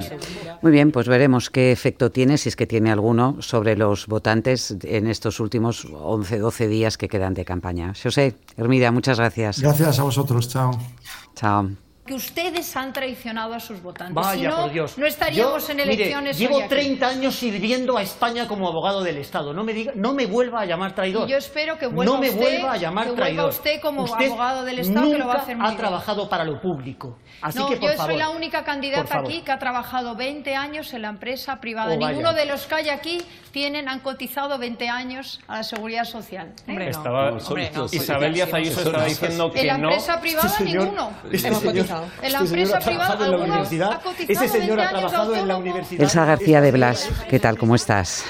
Muy 0.62 0.70
bien, 0.70 0.92
pues 0.92 1.08
veremos 1.08 1.39
qué 1.48 1.72
efecto 1.72 2.10
tiene, 2.10 2.36
si 2.36 2.50
es 2.50 2.56
que 2.56 2.66
tiene 2.66 2.90
alguno, 2.90 3.36
sobre 3.40 3.76
los 3.76 4.06
votantes 4.06 4.76
en 4.82 5.06
estos 5.06 5.40
últimos 5.40 5.86
11, 5.90 6.38
12 6.38 6.68
días 6.68 6.98
que 6.98 7.08
quedan 7.08 7.32
de 7.32 7.44
campaña. 7.44 7.94
José, 8.00 8.36
Hermida, 8.56 8.90
muchas 8.90 9.18
gracias. 9.18 9.60
Gracias 9.60 9.98
a 9.98 10.02
vosotros, 10.02 10.48
chao. 10.48 10.72
Chao. 11.34 11.70
Porque 12.10 12.14
ustedes 12.14 12.76
han 12.76 12.92
traicionado 12.92 13.54
a 13.54 13.60
sus 13.60 13.80
votantes. 13.82 14.14
Vaya, 14.14 14.32
si 14.40 14.46
no, 14.56 14.62
por 14.64 14.72
Dios. 14.72 14.98
no 14.98 15.06
estaríamos 15.06 15.66
Yo, 15.66 15.72
en 15.72 15.80
elecciones. 15.80 16.36
Mire, 16.38 16.48
llevo 16.48 16.56
hoy 16.56 16.62
aquí. 16.64 16.74
30 16.74 17.08
años 17.08 17.34
sirviendo 17.36 17.96
a 17.96 18.02
España 18.02 18.48
como 18.48 18.66
abogado 18.68 19.02
del 19.02 19.18
Estado. 19.18 19.52
No 19.54 19.62
me 19.62 19.72
diga, 19.72 19.92
no 19.94 20.12
me 20.12 20.26
vuelva 20.26 20.62
a 20.62 20.64
llamar 20.66 20.94
traidor. 20.94 21.28
Y 21.28 21.32
yo 21.32 21.38
espero 21.38 21.78
que 21.78 21.86
vuelva 21.86 22.12
no 22.14 22.20
me 22.20 22.30
usted- 22.30 22.40
vuelva 22.40 22.72
a 22.72 22.76
llamar 22.76 23.04
que 23.04 23.10
vuelva 23.12 23.24
traidor. 23.26 23.48
usted 23.50 23.80
como 23.80 24.02
Usted 24.04 24.26
abogado 24.26 24.64
del 24.64 24.78
Estado 24.80 25.10
que 25.10 25.18
lo 25.18 25.26
va 25.26 25.32
a 25.32 25.34
nunca 25.36 25.42
hacer 25.42 25.56
muy 25.56 25.68
ha 25.72 25.76
trabajado 25.76 26.28
para 26.28 26.44
lo 26.44 26.60
público. 26.60 27.16
Así 27.42 27.58
no, 27.58 27.68
que 27.68 27.76
por 27.76 27.90
yo 27.90 27.96
favor. 27.96 28.10
soy 28.12 28.18
la 28.18 28.30
única 28.30 28.64
candidata 28.64 29.20
aquí 29.20 29.42
que 29.42 29.52
ha 29.52 29.58
trabajado 29.58 30.14
20 30.16 30.54
años 30.56 30.92
en 30.92 31.02
la 31.02 31.08
empresa 31.10 31.60
privada. 31.60 31.94
Oh. 31.94 31.96
Ninguno 31.96 32.32
de 32.32 32.44
los 32.46 32.66
que 32.66 32.74
hay 32.74 32.88
aquí 32.88 33.22
tienen, 33.52 33.88
han 33.88 34.00
cotizado 34.00 34.58
20 34.58 34.88
años 34.88 35.40
a 35.48 35.58
la 35.58 35.62
seguridad 35.62 36.04
social. 36.04 36.48
¿eh? 36.48 36.70
Hombre, 36.70 36.84
no. 36.86 36.90
Estaba, 36.90 37.30
Hombre, 37.30 37.70
no. 37.74 37.84
Isabel 37.90 38.34
Díaz 38.34 38.52
Ayuso 38.52 38.80
estaba 38.82 39.04
diciendo 39.04 39.50
que 39.50 39.60
En 39.60 39.66
la 39.68 39.78
no. 39.78 39.88
empresa 39.90 40.20
privada 40.20 40.48
Este 40.48 40.64
ninguno. 40.64 41.10
este 41.30 41.48
Hemos 41.48 41.60
señor- 41.60 41.74
cotizado. 42.00 42.26
En 42.26 42.32
la 42.32 42.38
este 42.38 42.48
señor 42.48 42.68
empresa 42.68 42.86
privada 42.86 43.24
en 43.24 43.30
la 43.30 43.38
universidad. 43.38 44.00
Ese 44.28 44.48
señor 44.48 44.76
20 44.76 44.82
ha 44.82 44.90
trabajado 44.90 45.36
en 45.36 45.48
la 45.48 45.56
universidad. 45.56 46.02
Elsa 46.02 46.24
García 46.24 46.60
de 46.60 46.72
Blas, 46.72 47.10
¿qué 47.28 47.38
tal? 47.38 47.58
¿Cómo 47.58 47.74
estás? 47.74 48.24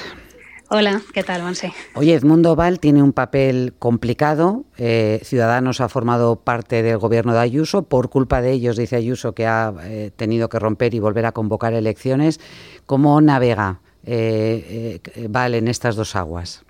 Hola, 0.72 1.02
¿qué 1.12 1.24
tal, 1.24 1.42
Monse? 1.42 1.72
Oye, 1.94 2.14
Edmundo 2.14 2.54
Val 2.54 2.78
tiene 2.78 3.02
un 3.02 3.12
papel 3.12 3.74
complicado. 3.80 4.64
Eh, 4.78 5.20
Ciudadanos 5.24 5.80
ha 5.80 5.88
formado 5.88 6.36
parte 6.36 6.84
del 6.84 6.98
gobierno 6.98 7.32
de 7.32 7.40
Ayuso. 7.40 7.82
Por 7.82 8.08
culpa 8.08 8.40
de 8.40 8.52
ellos, 8.52 8.76
dice 8.76 8.94
Ayuso, 8.94 9.34
que 9.34 9.48
ha 9.48 9.74
eh, 9.82 10.12
tenido 10.14 10.48
que 10.48 10.60
romper 10.60 10.94
y 10.94 11.00
volver 11.00 11.26
a 11.26 11.32
convocar 11.32 11.74
elecciones. 11.74 12.38
¿Cómo 12.86 13.20
navega 13.20 13.80
eh, 14.04 15.00
eh, 15.04 15.26
Val 15.28 15.56
en 15.56 15.66
estas 15.66 15.96
dos 15.96 16.14
aguas? 16.14 16.64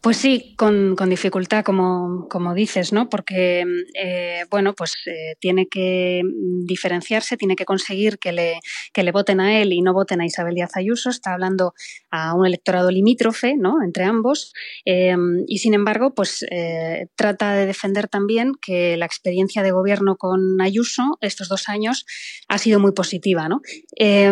Pues 0.00 0.16
sí, 0.16 0.54
con, 0.56 0.94
con 0.94 1.10
dificultad, 1.10 1.64
como, 1.64 2.28
como 2.28 2.54
dices, 2.54 2.92
¿no? 2.92 3.08
Porque, 3.08 3.64
eh, 4.00 4.44
bueno, 4.48 4.72
pues 4.74 4.94
eh, 5.06 5.34
tiene 5.40 5.66
que 5.66 6.22
diferenciarse, 6.64 7.36
tiene 7.36 7.56
que 7.56 7.64
conseguir 7.64 8.20
que 8.20 8.30
le, 8.30 8.60
que 8.92 9.02
le 9.02 9.10
voten 9.10 9.40
a 9.40 9.60
él 9.60 9.72
y 9.72 9.82
no 9.82 9.92
voten 9.92 10.20
a 10.20 10.24
Isabel 10.24 10.54
Díaz 10.54 10.76
Ayuso. 10.76 11.10
Está 11.10 11.34
hablando 11.34 11.74
a 12.12 12.34
un 12.34 12.46
electorado 12.46 12.92
limítrofe, 12.92 13.56
¿no? 13.56 13.82
Entre 13.82 14.04
ambos. 14.04 14.52
Eh, 14.84 15.16
y 15.48 15.58
sin 15.58 15.74
embargo, 15.74 16.14
pues 16.14 16.44
eh, 16.48 17.08
trata 17.16 17.54
de 17.54 17.66
defender 17.66 18.06
también 18.06 18.52
que 18.62 18.96
la 18.96 19.06
experiencia 19.06 19.64
de 19.64 19.72
gobierno 19.72 20.16
con 20.16 20.60
Ayuso 20.60 21.18
estos 21.20 21.48
dos 21.48 21.68
años 21.68 22.06
ha 22.46 22.58
sido 22.58 22.78
muy 22.78 22.92
positiva, 22.92 23.48
¿no? 23.48 23.62
Eh, 23.98 24.30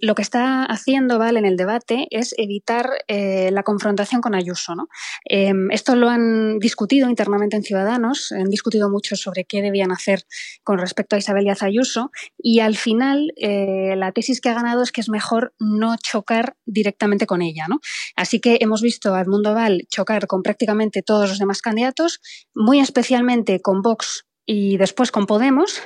lo 0.00 0.14
que 0.16 0.22
está 0.22 0.64
haciendo 0.64 1.20
Val 1.20 1.36
en 1.36 1.44
el 1.44 1.56
debate 1.56 2.08
es 2.10 2.34
evitar 2.36 2.90
eh, 3.06 3.50
la 3.52 3.62
confrontación 3.62 4.20
con 4.20 4.34
Ayuso, 4.34 4.74
¿no? 4.74 4.88
Eh, 5.28 5.52
esto 5.70 5.96
lo 5.96 6.08
han 6.08 6.58
discutido 6.58 7.08
internamente 7.08 7.56
en 7.56 7.62
Ciudadanos, 7.62 8.32
han 8.32 8.50
discutido 8.50 8.90
mucho 8.90 9.16
sobre 9.16 9.44
qué 9.44 9.62
debían 9.62 9.92
hacer 9.92 10.24
con 10.62 10.78
respecto 10.78 11.16
a 11.16 11.18
Isabel 11.18 11.44
Díaz 11.44 11.62
Ayuso 11.62 12.10
y 12.38 12.60
al 12.60 12.76
final 12.76 13.32
eh, 13.36 13.94
la 13.96 14.12
tesis 14.12 14.40
que 14.40 14.48
ha 14.48 14.54
ganado 14.54 14.82
es 14.82 14.92
que 14.92 15.00
es 15.00 15.08
mejor 15.08 15.54
no 15.58 15.96
chocar 15.96 16.56
directamente 16.64 17.26
con 17.26 17.42
ella. 17.42 17.66
¿no? 17.68 17.80
Así 18.16 18.40
que 18.40 18.58
hemos 18.60 18.82
visto 18.82 19.14
a 19.14 19.20
Edmundo 19.20 19.54
Val 19.54 19.86
chocar 19.88 20.26
con 20.26 20.42
prácticamente 20.42 21.02
todos 21.02 21.28
los 21.28 21.38
demás 21.38 21.62
candidatos, 21.62 22.20
muy 22.54 22.80
especialmente 22.80 23.60
con 23.60 23.82
Vox 23.82 24.26
y 24.46 24.76
después 24.76 25.10
con 25.10 25.26
Podemos, 25.26 25.80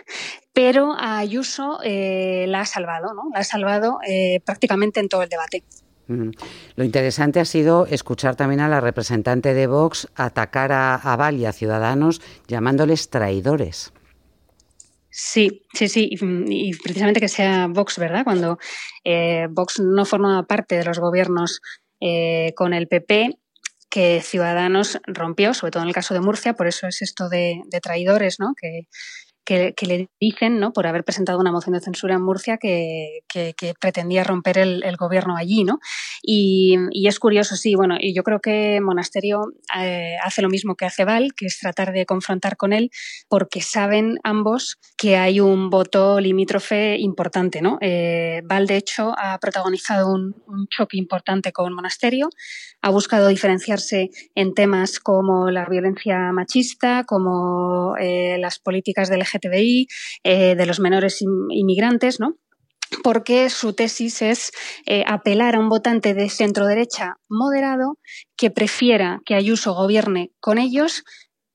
pero 0.53 0.93
a 0.93 1.19
Ayuso 1.19 1.79
eh, 1.85 2.47
la 2.49 2.61
ha 2.61 2.67
salvado, 2.67 3.15
¿no? 3.15 3.23
la 3.33 3.41
ha 3.41 3.45
salvado 3.45 3.99
eh, 4.07 4.41
prácticamente 4.45 5.01
en 5.01 5.09
todo 5.09 5.23
el 5.23 5.29
debate. 5.29 5.63
Mm. 6.09 6.31
Lo 6.77 6.85
interesante 6.85 7.39
ha 7.39 7.45
sido 7.45 7.87
escuchar 7.87 8.35
también 8.35 8.61
a 8.61 8.69
la 8.69 8.81
representante 8.81 9.55
de 9.55 9.67
Vox 9.67 10.09
atacar 10.15 10.73
a, 10.73 10.95
a 10.95 11.17
Val 11.17 11.37
y 11.37 11.45
a 11.47 11.53
Ciudadanos 11.53 12.21
llamándoles 12.49 13.11
traidores. 13.11 13.93
Sí, 15.11 15.67
sí, 15.75 15.89
sí, 15.89 16.11
y, 16.13 16.69
y 16.69 16.73
precisamente 16.75 17.21
que 17.21 17.29
sea 17.29 17.67
Vox, 17.67 17.99
¿verdad? 17.99 18.25
Cuando 18.25 18.59
eh, 19.05 19.49
Vox 19.51 19.81
no 19.81 20.05
formaba 20.05 20.45
parte 20.45 20.77
de 20.77 20.85
los 20.85 20.99
gobiernos 20.99 21.61
eh, 22.01 22.53
con 22.55 22.73
el 22.73 22.89
PP, 22.89 23.39
que 23.91 24.21
Ciudadanos 24.23 25.01
rompió, 25.07 25.55
sobre 25.55 25.73
todo 25.73 25.83
en 25.83 25.89
el 25.89 25.95
caso 25.95 26.15
de 26.15 26.21
Murcia, 26.21 26.55
por 26.55 26.69
eso 26.69 26.87
es 26.87 27.03
esto 27.03 27.29
de, 27.29 27.63
de 27.67 27.81
traidores, 27.81 28.39
¿no? 28.39 28.55
Que, 28.55 28.87
que, 29.49 29.73
que, 29.75 29.87
le 29.87 30.11
dicen, 30.21 30.61
¿no? 30.61 30.75
por 30.75 30.87
haber 30.87 31.05
presentado 31.05 31.39
una 31.39 31.51
moción 31.51 31.73
de 31.73 31.81
censura 31.81 32.15
en 32.17 32.21
Murcia 32.21 32.59
que, 32.59 33.21
que, 33.27 33.55
que 33.57 33.73
pretendía 33.81 34.23
romper 34.23 34.59
el, 34.59 34.85
el, 34.85 34.99
gobierno 34.99 35.39
allí. 35.39 35.65
¿no? 35.65 35.79
Y, 36.23 36.77
y, 36.91 37.09
es 37.09 37.19
curioso, 37.19 37.57
sí, 37.57 37.75
bueno, 37.75 37.97
y 37.99 38.15
yo 38.15 38.23
creo 38.25 38.41
que 38.41 38.79
Monasterio 38.83 39.55
eh, 39.79 40.17
hace 40.23 40.43
lo 40.43 40.51
mismo 40.51 40.75
que 40.75 40.85
hace 40.85 41.07
Val, 41.07 41.33
que 41.35 41.47
es 41.47 41.59
tratar 41.59 41.93
de 41.93 42.05
confrontar 42.05 42.59
con 42.59 42.75
él, 42.75 42.91
porque 43.31 43.63
saben 43.63 44.19
ambos 44.23 44.77
que 44.99 45.17
hay 45.17 45.41
un 45.41 45.71
voto 45.71 46.21
limítrofe 46.21 46.99
importante. 46.99 47.63
¿no? 47.63 47.79
Eh, 47.81 48.43
Val, 48.45 48.67
de 48.67 48.77
hecho, 48.77 49.15
ha 49.17 49.39
protagonizado 49.39 50.13
un, 50.13 50.35
un 50.47 50.67
choque 50.69 50.99
importante 50.99 51.53
con 51.53 51.73
Monasterio, 51.73 52.29
ha 52.83 52.91
buscado 52.91 53.29
diferenciarse 53.29 54.11
en 54.35 54.53
temas 54.53 55.01
como 55.01 55.51
la 55.51 55.65
violencia 55.65 56.33
machista, 56.33 57.05
como 57.05 57.97
eh, 57.99 58.37
las 58.39 58.59
políticas 58.59 59.09
del 59.09 59.23
LGTBI, 59.39 59.89
eh, 60.25 60.55
de 60.55 60.67
los 60.67 60.81
menores 60.81 61.23
inmigrantes, 61.51 62.21
¿no? 62.21 62.37
porque 63.03 63.51
su 63.51 63.75
tesis 63.75 64.23
es 64.23 64.51
eh, 64.87 65.05
apelar 65.07 65.57
a 65.57 65.61
un 65.61 65.69
votante 65.69 66.15
de 66.15 66.31
centro 66.31 66.67
derecha 66.67 67.17
moderado 67.29 67.99
que 68.37 68.51
prefiera 68.51 69.21
que 69.25 69.35
Ayuso 69.35 69.75
gobierne 69.75 70.33
con 70.41 70.59
ellos 70.59 71.05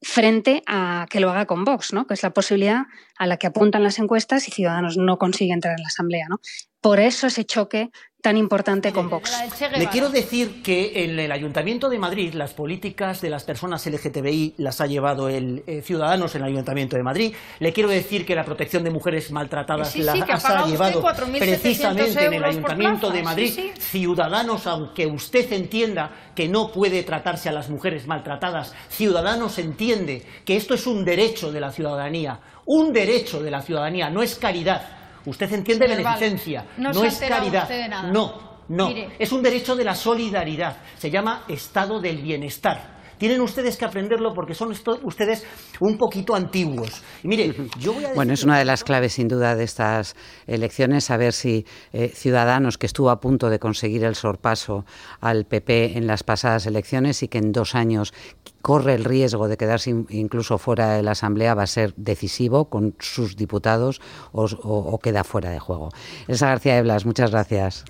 frente 0.04 0.62
a 0.68 1.06
que 1.10 1.20
lo 1.20 1.30
haga 1.30 1.46
con 1.46 1.64
Vox, 1.64 1.94
¿no? 1.94 2.06
que 2.06 2.14
es 2.14 2.24
la 2.24 2.34
posibilidad 2.34 2.84
a 3.24 3.26
la 3.26 3.38
que 3.38 3.48
apuntan 3.48 3.84
las 3.84 4.00
encuestas 4.00 4.48
y 4.50 4.52
Ciudadanos 4.52 4.98
no 4.98 5.18
consigue 5.18 5.54
entrar 5.54 5.76
en 5.78 5.82
la 5.82 5.88
Asamblea. 5.88 6.28
¿no? 6.30 6.42
Por 6.82 7.00
eso 7.00 7.28
ese 7.28 7.46
choque 7.46 7.90
tan 8.22 8.38
importante 8.38 8.94
con 8.94 9.10
Vox. 9.10 9.34
Le 9.78 9.88
quiero 9.88 10.10
decir 10.10 10.64
que 10.64 11.04
en 11.04 11.20
el 11.20 11.30
Ayuntamiento 11.30 11.90
de 11.90 12.00
Madrid 12.00 12.34
las 12.34 12.54
políticas 12.54 13.20
de 13.20 13.30
las 13.30 13.44
personas 13.44 13.86
LGTBI 13.86 14.56
las 14.58 14.80
ha 14.80 14.88
llevado 14.88 15.28
el 15.28 15.64
eh, 15.68 15.82
Ciudadanos 15.82 16.34
en 16.36 16.44
el 16.44 16.48
Ayuntamiento 16.48 16.96
de 16.96 17.04
Madrid. 17.04 17.36
Le 17.60 17.74
quiero 17.74 17.90
decir 17.90 18.26
que 18.26 18.34
la 18.34 18.46
protección 18.46 18.86
de 18.86 18.92
mujeres 18.92 19.30
maltratadas 19.32 19.92
sí, 19.92 20.04
las 20.04 20.16
sí, 20.16 20.22
ha 20.26 20.66
llevado 20.66 21.04
precisamente 21.38 22.26
en 22.26 22.34
el 22.34 22.46
Ayuntamiento 22.46 23.12
de 23.12 23.24
Madrid. 23.24 23.52
Sí, 23.54 23.72
Ciudadanos, 23.78 24.68
aunque 24.68 25.06
usted 25.06 25.52
entienda 25.52 26.12
que 26.34 26.48
no 26.48 26.72
puede 26.72 27.04
tratarse 27.04 27.50
a 27.50 27.52
las 27.52 27.70
mujeres 27.70 28.08
maltratadas, 28.08 28.74
Ciudadanos 28.90 29.60
entiende 29.60 30.26
que 30.46 30.56
esto 30.56 30.74
es 30.74 30.88
un 30.88 31.04
derecho 31.04 31.52
de 31.52 31.60
la 31.60 31.74
ciudadanía, 31.74 32.40
un 32.66 32.94
derecho 32.94 33.42
de 33.42 33.52
la 33.52 33.62
ciudadanía, 33.62 34.10
no 34.10 34.22
es 34.22 34.36
caridad. 34.36 34.82
Usted 35.26 35.52
entiende 35.54 35.88
Señor 35.88 36.04
beneficencia, 36.04 36.66
Val, 36.78 36.94
no, 36.94 37.04
es 37.04 37.18
caridad. 37.20 37.64
usted 37.64 37.82
de 37.84 37.88
nada. 37.90 38.12
No, 38.12 38.60
no. 38.70 38.88
Mire. 38.88 39.10
Es 39.18 39.32
un 39.32 39.42
derecho 39.42 39.76
de 39.76 39.84
la 39.84 39.96
solidaridad. 39.96 40.78
Se 40.98 41.10
llama 41.10 41.44
estado 41.48 42.00
del 42.00 42.18
bienestar. 42.18 42.94
Tienen 43.24 43.40
ustedes 43.40 43.78
que 43.78 43.86
aprenderlo 43.86 44.34
porque 44.34 44.54
son 44.54 44.74
ustedes 45.04 45.46
un 45.80 45.98
poquito 45.98 46.36
antiguos. 46.36 47.02
Y 47.24 47.30
mire, 47.30 47.56
yo 47.80 47.94
voy 47.94 48.04
a 48.04 48.14
Bueno, 48.14 48.34
es 48.34 48.44
una 48.44 48.60
de 48.60 48.66
las 48.66 48.84
claves 48.84 49.14
sin 49.14 49.30
duda 49.30 49.56
de 49.56 49.64
estas 49.64 50.18
elecciones, 50.46 51.06
saber 51.06 51.32
si 51.32 51.66
eh, 51.94 52.10
Ciudadanos, 52.10 52.78
que 52.78 52.86
estuvo 52.86 53.10
a 53.10 53.22
punto 53.22 53.50
de 53.50 53.60
conseguir 53.60 54.04
el 54.04 54.16
sorpaso 54.16 54.84
al 55.22 55.46
PP 55.46 55.98
en 55.98 56.06
las 56.06 56.24
pasadas 56.24 56.66
elecciones 56.66 57.24
y 57.24 57.30
que 57.30 57.38
en 57.38 57.54
dos 57.54 57.76
años 57.76 58.14
corre 58.62 58.94
el 58.94 59.06
riesgo 59.06 59.48
de 59.48 59.56
quedarse 59.56 59.92
incluso 60.10 60.58
fuera 60.58 60.90
de 60.92 61.04
la 61.04 61.12
Asamblea, 61.12 61.56
va 61.56 61.64
a 61.64 61.68
ser 61.68 61.94
decisivo 61.96 62.66
con 62.66 62.94
sus 63.00 63.38
diputados 63.38 64.02
o, 64.34 64.44
o, 64.44 64.78
o 64.80 65.00
queda 65.00 65.24
fuera 65.24 65.50
de 65.50 65.60
juego. 65.60 65.92
Elsa 66.28 66.48
García 66.48 66.76
de 66.76 66.82
Blas, 66.82 67.06
muchas 67.06 67.32
gracias. 67.32 67.86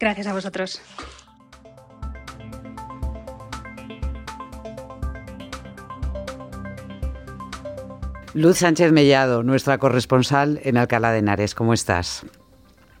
Gracias 0.00 0.26
a 0.26 0.32
vosotros. 0.32 0.80
Luz 8.32 8.58
Sánchez 8.58 8.92
Mellado, 8.92 9.42
nuestra 9.42 9.78
corresponsal 9.78 10.60
en 10.62 10.76
Alcalá 10.76 11.10
de 11.10 11.18
Henares, 11.18 11.56
¿cómo 11.56 11.74
estás? 11.74 12.24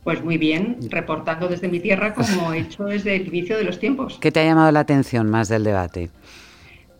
Pues 0.02 0.24
muy 0.24 0.38
bien, 0.38 0.78
reportando 0.88 1.46
desde 1.46 1.68
mi 1.68 1.78
tierra 1.78 2.14
como 2.14 2.52
he 2.52 2.60
hecho 2.60 2.84
desde 2.84 3.14
el 3.14 3.28
inicio 3.28 3.56
de 3.56 3.62
los 3.62 3.78
tiempos. 3.78 4.18
¿Qué 4.20 4.32
te 4.32 4.40
ha 4.40 4.44
llamado 4.44 4.72
la 4.72 4.80
atención 4.80 5.30
más 5.30 5.48
del 5.48 5.62
debate? 5.62 6.10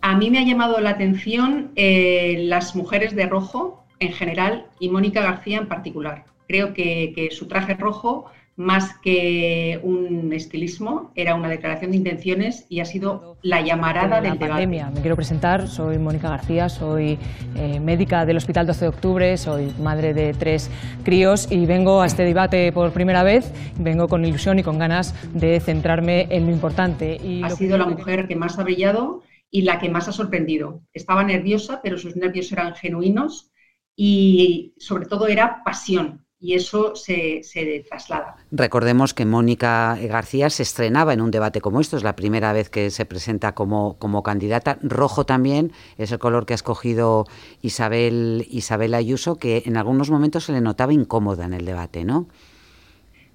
A 0.00 0.16
mí 0.16 0.30
me 0.30 0.38
ha 0.38 0.44
llamado 0.44 0.80
la 0.80 0.90
atención 0.90 1.72
eh, 1.74 2.44
las 2.46 2.76
mujeres 2.76 3.16
de 3.16 3.26
rojo 3.26 3.84
en 3.98 4.12
general 4.12 4.66
y 4.78 4.90
Mónica 4.90 5.22
García 5.22 5.58
en 5.58 5.66
particular. 5.66 6.24
Creo 6.46 6.72
que, 6.72 7.12
que 7.16 7.32
su 7.32 7.48
traje 7.48 7.74
rojo 7.74 8.30
más 8.60 8.94
que 8.98 9.80
un 9.82 10.34
estilismo, 10.34 11.12
era 11.14 11.34
una 11.34 11.48
declaración 11.48 11.92
de 11.92 11.96
intenciones 11.96 12.66
y 12.68 12.80
ha 12.80 12.84
sido 12.84 13.38
la 13.40 13.62
llamarada 13.62 14.20
de 14.20 14.28
del 14.28 14.38
la 14.38 14.48
pandemia. 14.48 14.82
debate. 14.82 14.94
Me 14.96 15.00
quiero 15.00 15.16
presentar, 15.16 15.66
soy 15.66 15.96
Mónica 15.96 16.28
García, 16.28 16.68
soy 16.68 17.18
eh, 17.56 17.80
médica 17.80 18.26
del 18.26 18.36
Hospital 18.36 18.66
12 18.66 18.80
de 18.84 18.88
Octubre, 18.90 19.36
soy 19.38 19.72
madre 19.80 20.12
de 20.12 20.34
tres 20.34 20.70
críos 21.04 21.50
y 21.50 21.64
vengo 21.64 22.02
a 22.02 22.06
este 22.06 22.22
debate 22.22 22.70
por 22.70 22.92
primera 22.92 23.22
vez, 23.22 23.50
vengo 23.78 24.08
con 24.08 24.26
ilusión 24.26 24.58
y 24.58 24.62
con 24.62 24.78
ganas 24.78 25.14
de 25.32 25.58
centrarme 25.60 26.26
en 26.28 26.44
lo 26.44 26.52
importante. 26.52 27.16
Y 27.16 27.42
ha 27.42 27.48
lo 27.48 27.56
sido 27.56 27.78
la 27.78 27.86
mujer 27.86 28.28
que 28.28 28.36
más 28.36 28.58
ha 28.58 28.62
brillado 28.62 29.22
y 29.50 29.62
la 29.62 29.78
que 29.78 29.88
más 29.88 30.06
ha 30.08 30.12
sorprendido. 30.12 30.82
Estaba 30.92 31.24
nerviosa, 31.24 31.80
pero 31.82 31.96
sus 31.96 32.14
nervios 32.14 32.52
eran 32.52 32.74
genuinos 32.74 33.52
y 33.96 34.74
sobre 34.76 35.06
todo 35.06 35.28
era 35.28 35.62
pasión 35.64 36.26
y 36.40 36.54
eso 36.54 36.96
se, 36.96 37.42
traslada. 37.88 38.36
Recordemos 38.50 39.12
que 39.12 39.26
Mónica 39.26 39.96
García 40.00 40.48
se 40.48 40.62
estrenaba 40.62 41.12
en 41.12 41.20
un 41.20 41.30
debate 41.30 41.60
como 41.60 41.80
esto, 41.80 41.98
es 41.98 42.02
la 42.02 42.16
primera 42.16 42.52
vez 42.54 42.70
que 42.70 42.90
se 42.90 43.04
presenta 43.04 43.54
como, 43.54 43.98
como 43.98 44.22
candidata. 44.22 44.78
Rojo 44.82 45.26
también 45.26 45.72
es 45.98 46.12
el 46.12 46.18
color 46.18 46.46
que 46.46 46.54
ha 46.54 46.56
escogido 46.56 47.26
Isabel, 47.60 48.46
Isabel 48.50 48.94
Ayuso, 48.94 49.36
que 49.36 49.62
en 49.66 49.76
algunos 49.76 50.10
momentos 50.10 50.44
se 50.44 50.52
le 50.52 50.62
notaba 50.62 50.94
incómoda 50.94 51.44
en 51.44 51.52
el 51.52 51.66
debate, 51.66 52.04
¿no? 52.04 52.26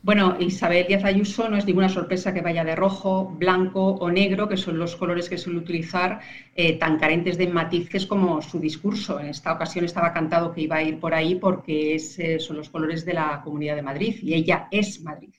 Bueno, 0.06 0.38
Isabel 0.40 0.86
Díaz 0.86 1.04
Ayuso 1.04 1.50
no 1.50 1.58
es 1.58 1.66
ninguna 1.66 1.90
sorpresa 1.90 2.32
que 2.32 2.42
vaya 2.42 2.64
de 2.64 2.76
rojo, 2.76 3.26
blanco 3.26 3.84
o 3.96 4.12
negro, 4.12 4.48
que 4.48 4.56
son 4.56 4.78
los 4.78 4.96
colores 4.96 5.28
que 5.28 5.40
suele 5.40 5.58
utilizar, 5.58 6.20
eh, 6.54 6.78
tan 6.78 7.00
carentes 7.00 7.40
de 7.40 7.48
matices 7.48 8.06
como 8.06 8.40
su 8.44 8.60
discurso. 8.60 9.20
En 9.20 9.30
esta 9.30 9.52
ocasión 9.54 9.84
estaba 9.84 10.14
cantado 10.14 10.54
que 10.54 10.62
iba 10.62 10.76
a 10.76 10.84
ir 10.84 11.00
por 11.00 11.16
ahí 11.16 11.34
porque 11.34 11.96
eh, 11.96 12.40
son 12.40 12.58
los 12.58 12.70
colores 12.70 13.04
de 13.04 13.14
la 13.14 13.42
Comunidad 13.44 13.76
de 13.76 13.82
Madrid 13.82 14.16
y 14.22 14.36
ella 14.36 14.68
es 14.70 15.02
Madrid 15.02 15.34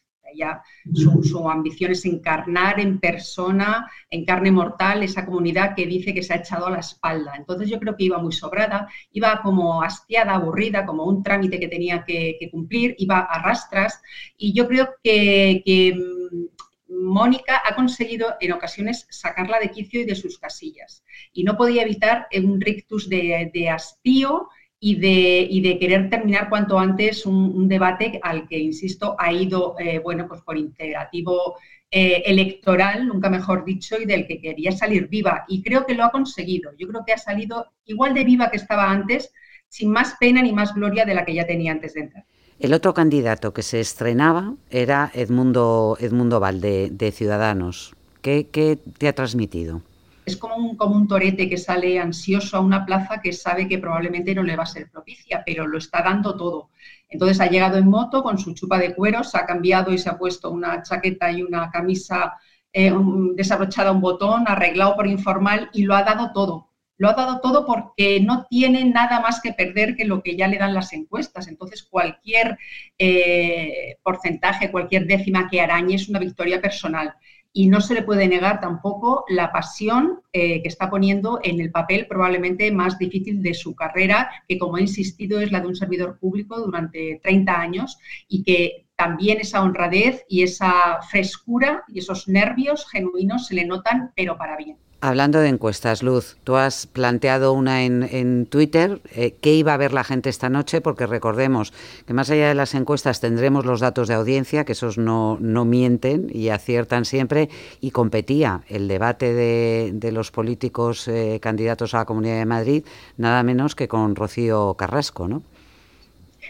su, 0.95 1.49
ambición 1.49 1.93
es 1.93 2.05
encarnar 2.05 2.81
en 2.81 2.99
persona, 2.99 3.91
en 4.11 4.25
carne 4.25 4.51
mortal, 4.51 5.03
esa 5.03 5.25
comunidad 5.25 5.75
que 5.75 5.87
dice 5.87 6.15
que 6.15 6.23
se 6.23 6.35
ha 6.35 6.37
echado 6.37 6.67
a 6.67 6.71
la 6.71 6.81
espalda. 6.81 7.35
Entonces 7.37 7.69
yo 7.69 7.79
creo 7.79 7.97
que 7.97 8.05
iba 8.05 8.19
muy 8.19 8.33
sobrada, 8.33 8.89
iba 9.13 9.41
como 9.43 9.83
hastiada, 9.83 10.35
aburrida, 10.35 10.87
como 10.87 11.05
un 11.05 11.23
trámite 11.23 11.61
que 11.61 11.69
tenía 11.69 12.05
que, 12.05 12.39
cumplir, 12.51 12.95
iba 12.99 13.19
a 13.19 13.43
rastras 13.43 14.01
y 14.37 14.53
yo 14.53 14.67
creo 14.69 14.89
que, 15.03 15.95
mm, 15.97 16.57
Mónica 16.89 17.63
ha 17.69 17.75
conseguido 17.75 18.37
en 18.41 18.53
ocasiones 18.53 19.07
sacarla 19.11 19.59
de 19.59 19.71
quicio 19.71 20.01
y 20.01 20.05
de 20.05 20.15
sus 20.15 20.39
casillas. 20.39 21.05
Y 21.33 21.43
no 21.43 21.57
podía 21.57 21.83
evitar 21.83 22.29
un 22.43 22.61
rictus 22.61 23.09
de, 23.09 23.51
de 23.53 23.69
hastío 23.69 24.49
y 24.87 24.95
de, 24.95 25.49
y 25.51 25.61
de 25.63 25.81
querer 25.81 26.09
terminar 26.09 26.49
cuanto 26.49 26.79
antes 26.79 27.27
un, 27.27 27.67
debate 27.67 28.21
al 28.23 28.47
que, 28.47 28.57
insisto, 28.57 29.17
ha 29.19 29.33
ido, 29.33 29.75
eh, 29.81 29.99
bueno, 29.99 30.29
pues 30.29 30.43
por 30.43 30.57
integrativo 30.57 31.57
eh, 31.91 32.23
electoral, 32.25 33.09
nunca 33.09 33.29
mejor 33.29 33.65
dicho, 33.65 33.97
y 34.01 34.05
del 34.05 34.29
que 34.29 34.41
quería 34.41 34.71
salir 34.71 35.09
viva. 35.09 35.45
Y 35.49 35.61
creo 35.65 35.85
que 35.87 35.97
lo 35.97 36.05
ha 36.05 36.13
conseguido. 36.13 36.71
Yo 36.79 36.87
creo 36.87 37.03
que 37.05 37.13
ha 37.13 37.19
salido 37.19 37.67
igual 37.85 38.15
de 38.15 38.23
viva 38.23 38.49
que 38.49 38.59
estaba 38.59 38.89
antes, 38.89 39.33
sin 39.69 39.91
más 39.91 40.15
pena 40.21 40.41
ni 40.41 40.53
más 40.53 40.73
gloria 40.73 41.05
de 41.05 41.15
la 41.15 41.25
que 41.25 41.35
ya 41.35 41.49
tenía 41.49 41.73
antes 41.73 41.95
de 41.95 42.03
entrar. 42.03 42.25
El 42.61 42.73
otro 42.73 42.95
candidato 42.95 43.53
que 43.53 43.63
se 43.63 43.81
estrenaba 43.81 44.55
era 44.71 45.11
Edmundo, 45.15 45.97
Edmundo 45.99 46.39
Valde, 46.39 46.91
de 46.93 47.11
Ciudadanos. 47.11 47.93
¿Qué, 48.23 48.47
qué 48.53 48.79
te 48.99 49.09
ha 49.09 49.15
transmitido? 49.17 49.83
Es 50.27 50.37
como 50.37 50.57
un, 50.57 50.77
como 50.77 50.97
un 50.97 51.07
torete 51.07 51.49
que 51.49 51.57
sale 51.57 52.01
ansioso 52.01 52.57
a 52.57 52.61
una 52.61 52.85
plaza 52.85 53.21
que 53.23 53.33
sabe 53.33 53.69
que 53.69 53.79
probablemente 53.79 54.35
no 54.35 54.43
le 54.43 54.57
va 54.57 54.65
a 54.65 54.67
ser 54.67 54.91
propicia, 54.91 55.45
pero 55.47 55.69
lo 55.69 55.79
está 55.79 56.03
dando 56.03 56.37
todo. 56.37 56.71
Entonces 57.09 57.41
ha 57.41 57.47
llegado 57.47 57.79
en 57.79 57.89
moto 57.89 58.25
con 58.25 58.37
su 58.37 58.53
chupa 58.53 58.79
de 58.79 58.93
cuero, 58.93 59.23
se 59.23 59.39
ha 59.39 59.47
cambiado 59.47 59.93
y 59.93 59.99
se 59.99 60.11
ha 60.11 60.19
puesto 60.19 60.51
una 60.51 60.83
chaqueta 60.83 61.31
y 61.31 61.45
una 61.45 61.71
camisa 61.71 62.35
eh, 62.73 62.93
desabrochada 63.35 63.93
un 63.93 64.01
botón, 64.01 64.45
arreglado 64.49 64.97
por 64.97 65.07
informal 65.07 65.71
y 65.73 65.85
lo 65.85 65.95
ha 65.95 66.03
dado 66.03 66.33
todo. 66.35 66.73
Lo 66.99 67.09
ha 67.09 67.13
dado 67.13 67.41
todo 67.41 67.65
porque 67.65 68.21
no 68.21 68.47
tiene 68.51 68.85
nada 68.85 69.21
más 69.21 69.41
que 69.41 69.53
perder 69.53 69.95
que 69.95 70.07
lo 70.07 70.23
que 70.25 70.35
ya 70.35 70.49
le 70.49 70.59
dan 70.59 70.75
las 70.75 70.93
encuestas. 70.93 71.47
Entonces, 71.47 71.85
cualquier 71.85 72.59
eh, 72.99 73.99
porcentaje, 74.03 74.73
cualquier 74.73 75.07
décima 75.07 75.49
que 75.49 75.61
arañe 75.61 75.95
es 75.95 76.09
una 76.09 76.19
victoria 76.19 76.61
personal 76.61 77.15
y 77.57 77.69
no 77.69 77.81
se 77.81 77.95
le 77.95 78.03
puede 78.03 78.29
negar 78.29 78.61
tampoco 78.61 79.25
la 79.31 79.51
pasión 79.51 80.21
eh, 80.35 80.61
que 80.61 80.69
está 80.69 80.91
poniendo 80.91 81.41
en 81.43 81.59
el 81.59 81.71
papel 81.71 82.07
probablemente 82.07 82.71
más 82.71 82.99
difícil 82.99 83.43
de 83.43 83.55
su 83.55 83.75
carrera, 83.75 84.31
que 84.47 84.59
como 84.59 84.77
he 84.77 84.83
insistido 84.83 85.41
es 85.41 85.51
la 85.51 85.63
de 85.63 85.69
un 85.69 85.75
servidor 85.75 86.19
público 86.19 86.61
durante 86.61 87.19
30 87.23 87.59
años 87.59 87.97
y 88.29 88.43
que 88.43 88.86
también 88.97 89.41
esa 89.41 89.63
honradez 89.63 90.25
y 90.29 90.43
esa 90.43 91.01
frescura 91.11 91.85
y 91.89 91.99
esos 92.01 92.29
nervios 92.29 92.87
genuinos 92.91 93.47
se 93.47 93.55
le 93.55 93.67
notan, 93.67 94.13
pero 94.17 94.37
para 94.37 94.57
bien. 94.57 94.79
Hablando 95.03 95.41
de 95.41 95.51
encuestas, 95.51 96.03
Luz, 96.03 96.39
tú 96.43 96.57
has 96.57 96.87
planteado 96.87 97.53
una 97.53 97.85
en, 97.85 98.47
Twitter. 98.47 99.03
Eh, 99.15 99.37
¿Qué 99.43 99.53
iba 99.53 99.75
a 99.75 99.77
ver 99.77 99.93
la 99.93 100.05
gente 100.05 100.31
esta 100.31 100.49
noche? 100.49 100.81
Porque 100.81 101.07
recordemos 101.07 101.75
que 102.07 102.15
más 102.15 102.31
allá 102.31 102.49
de 102.49 102.55
las 102.55 102.75
encuestas 102.75 103.21
tendremos 103.21 103.67
los 103.67 103.81
datos 103.81 104.09
de 104.09 104.15
audiencia, 104.15 104.65
que 104.65 104.73
esos 104.73 104.97
no, 104.97 105.37
no 105.39 105.67
mienten 105.67 106.31
y 106.33 106.49
aciertan 106.49 107.05
siempre, 107.05 107.51
y 107.81 107.91
competía 107.91 108.63
el 108.69 108.89
debate 108.89 109.35
de, 109.35 110.13
los 110.13 110.31
políticos 110.31 111.07
eh, 111.09 111.41
candidatos 111.43 111.93
a 111.93 111.99
la 111.99 112.05
Comunidad 112.07 112.39
de 112.39 112.47
Madrid, 112.47 112.85
nada 113.19 113.43
menos 113.43 113.75
que 113.75 113.89
con 113.89 114.17
Rocío 114.17 114.75
Carrasco, 114.75 115.29
¿no? 115.29 115.43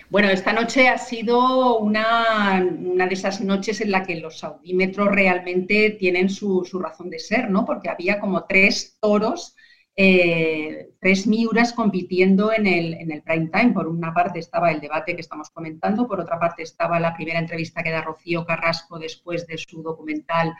Bueno, 0.08 0.28
esta 0.28 0.52
noche 0.52 0.88
ha 0.88 0.98
sido 0.98 1.78
una, 1.78 2.64
de 2.64 3.14
esas 3.14 3.40
noches 3.40 3.80
en 3.80 3.90
la 3.90 4.04
que 4.04 4.16
los 4.16 4.44
audímetros 4.44 5.08
realmente 5.08 5.90
tienen 5.98 6.28
su, 6.30 6.62
razón 6.80 7.10
de 7.10 7.18
ser, 7.18 7.50
¿no? 7.50 7.64
Porque 7.64 7.88
había 7.88 8.20
como 8.20 8.44
tres 8.44 8.96
toros, 9.00 9.56
eh, 9.98 10.90
tres 11.00 11.26
miuras 11.26 11.72
compitiendo 11.72 12.52
en 12.52 12.66
el, 12.66 12.94
en 12.94 13.10
el 13.10 13.22
prime 13.22 13.48
time. 13.48 13.72
Por 13.72 13.88
una 13.88 14.12
parte 14.12 14.38
estaba 14.38 14.70
el 14.70 14.80
debate 14.80 15.14
que 15.14 15.22
estamos 15.22 15.48
comentando, 15.50 16.06
por 16.06 16.20
otra 16.20 16.38
parte 16.38 16.62
estaba 16.62 17.00
la 17.00 17.14
primera 17.14 17.38
entrevista 17.38 17.82
que 17.82 17.90
da 17.90 18.02
Rocío 18.02 18.44
Carrasco 18.44 18.98
después 18.98 19.46
de 19.46 19.56
su 19.56 19.82
documental 19.82 20.54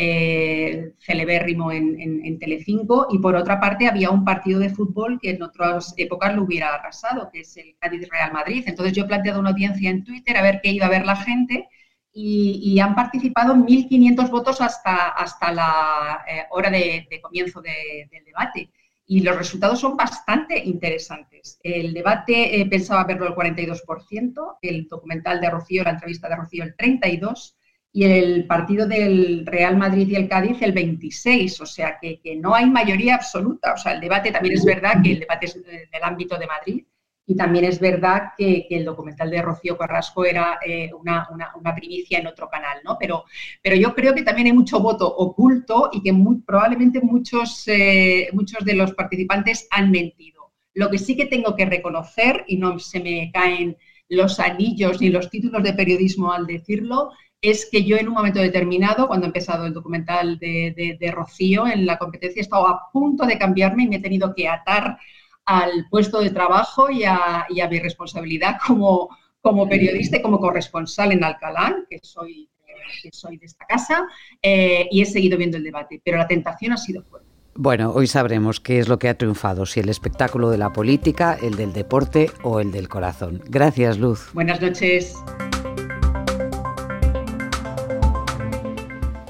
eh, 0.00 0.92
celebérrimo 1.00 1.72
en, 1.72 2.38
Telecinco 2.38 3.08
y 3.10 3.18
por 3.18 3.34
otra 3.34 3.58
parte 3.58 3.88
había 3.88 4.10
un 4.10 4.24
partido 4.24 4.60
de 4.60 4.70
fútbol 4.70 5.18
que 5.20 5.30
en 5.30 5.42
otras 5.42 5.92
épocas 5.96 6.34
lo 6.36 6.44
hubiera 6.44 6.72
arrasado, 6.74 7.30
que 7.32 7.40
es 7.40 7.56
el 7.56 7.76
Cádiz 7.80 8.08
Real 8.08 8.32
Madrid. 8.32 8.62
Entonces 8.66 8.94
yo 8.94 9.04
he 9.04 9.08
planteado 9.08 9.40
una 9.40 9.50
audiencia 9.50 9.90
en 9.90 10.04
Twitter 10.04 10.36
a 10.36 10.42
ver 10.42 10.60
qué 10.62 10.70
iba 10.70 10.86
a 10.86 10.90
ver 10.90 11.04
la 11.04 11.16
gente 11.16 11.68
y, 12.12 12.78
han 12.80 12.94
participado 12.94 13.54
1.500 13.54 14.30
votos 14.30 14.60
hasta, 14.60 15.08
hasta 15.08 15.52
la 15.52 16.24
eh, 16.28 16.44
hora 16.50 16.70
de, 16.70 17.08
comienzo 17.20 17.60
del 17.60 18.24
debate. 18.24 18.70
Y 19.10 19.22
los 19.22 19.36
resultados 19.36 19.80
son 19.80 19.96
bastante 19.96 20.62
interesantes. 20.62 21.58
El 21.62 21.94
debate 21.94 22.60
eh, 22.60 22.66
pensaba 22.66 23.04
verlo 23.04 23.26
el 23.26 23.34
42%, 23.34 24.58
el 24.60 24.86
documental 24.86 25.40
de 25.40 25.50
Rocío, 25.50 25.82
la 25.82 25.90
entrevista 25.90 26.28
de 26.28 26.36
Rocío 26.36 26.62
el 26.62 26.76
32%, 26.76 27.54
y 27.90 28.04
el 28.04 28.46
partido 28.46 28.86
del 28.86 29.46
Real 29.46 29.78
Madrid 29.78 30.08
y 30.08 30.16
el 30.16 30.28
Cádiz 30.28 30.60
el 30.60 30.72
26, 30.72 31.60
o 31.62 31.66
sea 31.66 31.98
que, 31.98 32.20
no 32.36 32.54
hay 32.54 32.68
mayoría 32.68 33.14
absoluta. 33.14 33.72
O 33.72 33.76
sea, 33.78 33.92
el 33.92 34.00
debate 34.00 34.30
también 34.30 34.54
es 34.54 34.64
verdad 34.64 35.02
que 35.02 35.12
el 35.12 35.20
debate 35.20 35.46
es 35.46 35.54
del 35.64 36.02
ámbito 36.02 36.38
de 36.38 36.46
Madrid 36.46 36.84
y 37.28 37.36
también 37.36 37.66
es 37.66 37.78
verdad 37.78 38.30
que, 38.38 38.66
el 38.70 38.86
documental 38.86 39.30
de 39.30 39.42
Rocío 39.42 39.76
Carrasco 39.76 40.24
era 40.24 40.58
eh, 40.66 40.90
una, 40.98 41.28
primicia 41.76 42.18
en 42.18 42.26
otro 42.26 42.48
canal, 42.48 42.78
¿no? 42.82 42.96
Pero, 42.98 43.24
pero 43.62 43.76
yo 43.76 43.94
creo 43.94 44.14
que 44.14 44.22
también 44.22 44.46
hay 44.46 44.54
mucho 44.54 44.80
voto 44.80 45.06
oculto 45.06 45.90
y 45.92 46.02
que 46.02 46.14
probablemente 46.46 47.02
muchos, 47.02 47.68
eh, 47.68 48.30
muchos 48.32 48.64
de 48.64 48.74
los 48.74 48.94
participantes 48.94 49.68
han 49.70 49.90
mentido. 49.90 50.54
Lo 50.72 50.88
que 50.88 50.96
sí 50.96 51.18
que 51.18 51.26
tengo 51.26 51.54
que 51.54 51.66
reconocer, 51.66 52.44
y 52.48 52.56
no 52.56 52.78
se 52.78 52.98
me 52.98 53.30
caen 53.30 53.76
los 54.08 54.40
anillos 54.40 54.98
ni 55.02 55.10
los 55.10 55.28
títulos 55.28 55.62
de 55.62 55.74
periodismo 55.74 56.32
al 56.32 56.46
decirlo, 56.46 57.10
es 57.42 57.68
que 57.70 57.84
yo 57.84 57.98
en 57.98 58.08
un 58.08 58.14
momento 58.14 58.40
determinado, 58.40 59.06
cuando 59.06 59.26
he 59.26 59.28
empezado 59.28 59.66
el 59.66 59.74
documental 59.74 60.38
de, 60.38 61.12
Rocío 61.12 61.66
en 61.66 61.84
la 61.84 61.98
competencia, 61.98 62.40
he 62.40 62.42
estado 62.42 62.66
a 62.66 62.90
punto 62.90 63.26
de 63.26 63.38
cambiarme 63.38 63.82
y 63.82 63.88
me 63.88 63.96
he 63.96 64.00
tenido 64.00 64.34
que 64.34 64.48
atar 64.48 64.98
al 65.48 65.86
puesto 65.88 66.20
de 66.20 66.28
trabajo 66.28 66.90
y 66.90 67.04
a, 67.04 67.46
mi 67.70 67.80
responsabilidad 67.80 68.56
como, 68.66 69.08
como 69.40 69.66
periodista 69.66 70.18
y 70.18 70.22
como 70.22 70.38
corresponsal 70.38 71.12
en 71.12 71.24
Alcalá, 71.24 71.74
que 71.88 71.98
soy, 72.02 72.50
soy 73.10 73.38
de 73.38 73.46
esta 73.46 73.64
casa, 73.64 74.06
eh, 74.42 74.86
y 74.90 75.00
he 75.00 75.06
seguido 75.06 75.38
viendo 75.38 75.56
el 75.56 75.64
debate, 75.64 76.02
pero 76.04 76.18
la 76.18 76.28
tentación 76.28 76.72
ha 76.72 76.76
sido 76.76 77.02
fuerte. 77.02 77.26
Bueno, 77.54 77.90
hoy 77.92 78.06
sabremos 78.06 78.60
qué 78.60 78.78
es 78.78 78.88
lo 78.88 78.98
que 78.98 79.08
ha 79.08 79.16
triunfado, 79.16 79.64
si 79.64 79.80
el 79.80 79.88
espectáculo 79.88 80.50
de 80.50 80.58
la 80.58 80.72
política, 80.72 81.36
el 81.40 81.56
del 81.56 81.72
deporte 81.72 82.30
o 82.42 82.60
el 82.60 82.70
del 82.70 82.88
corazón. 82.88 83.42
Gracias, 83.46 83.98
Luz. 83.98 84.30
Buenas 84.34 84.60
noches. 84.60 85.16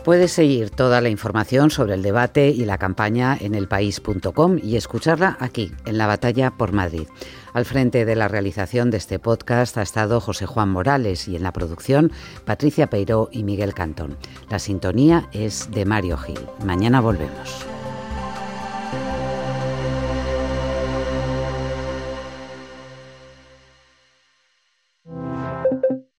Puedes 0.09 0.33
seguir 0.33 0.71
toda 0.71 1.03
la 1.03 1.11
información 1.11 1.71
sobre 1.71 1.93
el 1.93 2.03
debate 2.03 2.49
y 2.49 2.65
la 2.65 2.79
campaña 2.79 3.37
en 3.39 3.55
elpaís.com 3.55 4.59
y 4.63 4.77
escucharla 4.77 5.37
aquí, 5.39 5.71
en 5.85 5.99
la 5.99 6.07
batalla 6.07 6.51
por 6.51 6.73
Madrid. 6.73 7.07
Al 7.53 7.67
frente 7.67 8.07
de 8.07 8.17
la 8.17 8.27
realización 8.27 8.91
de 8.91 8.97
este 8.97 9.19
podcast 9.19 9.77
ha 9.77 9.83
estado 9.83 10.23
José 10.23 10.47
Juan 10.47 10.71
Morales 10.71 11.29
y 11.29 11.37
en 11.37 11.43
la 11.43 11.53
producción 11.53 12.11
Patricia 12.47 12.89
Peiró 12.89 13.29
y 13.33 13.43
Miguel 13.43 13.75
Cantón. 13.75 14.17
La 14.49 14.59
sintonía 14.59 15.29
es 15.33 15.71
de 15.73 15.85
Mario 15.85 16.17
Gil. 16.17 16.41
Mañana 16.65 17.03
volvemos. 17.03 17.67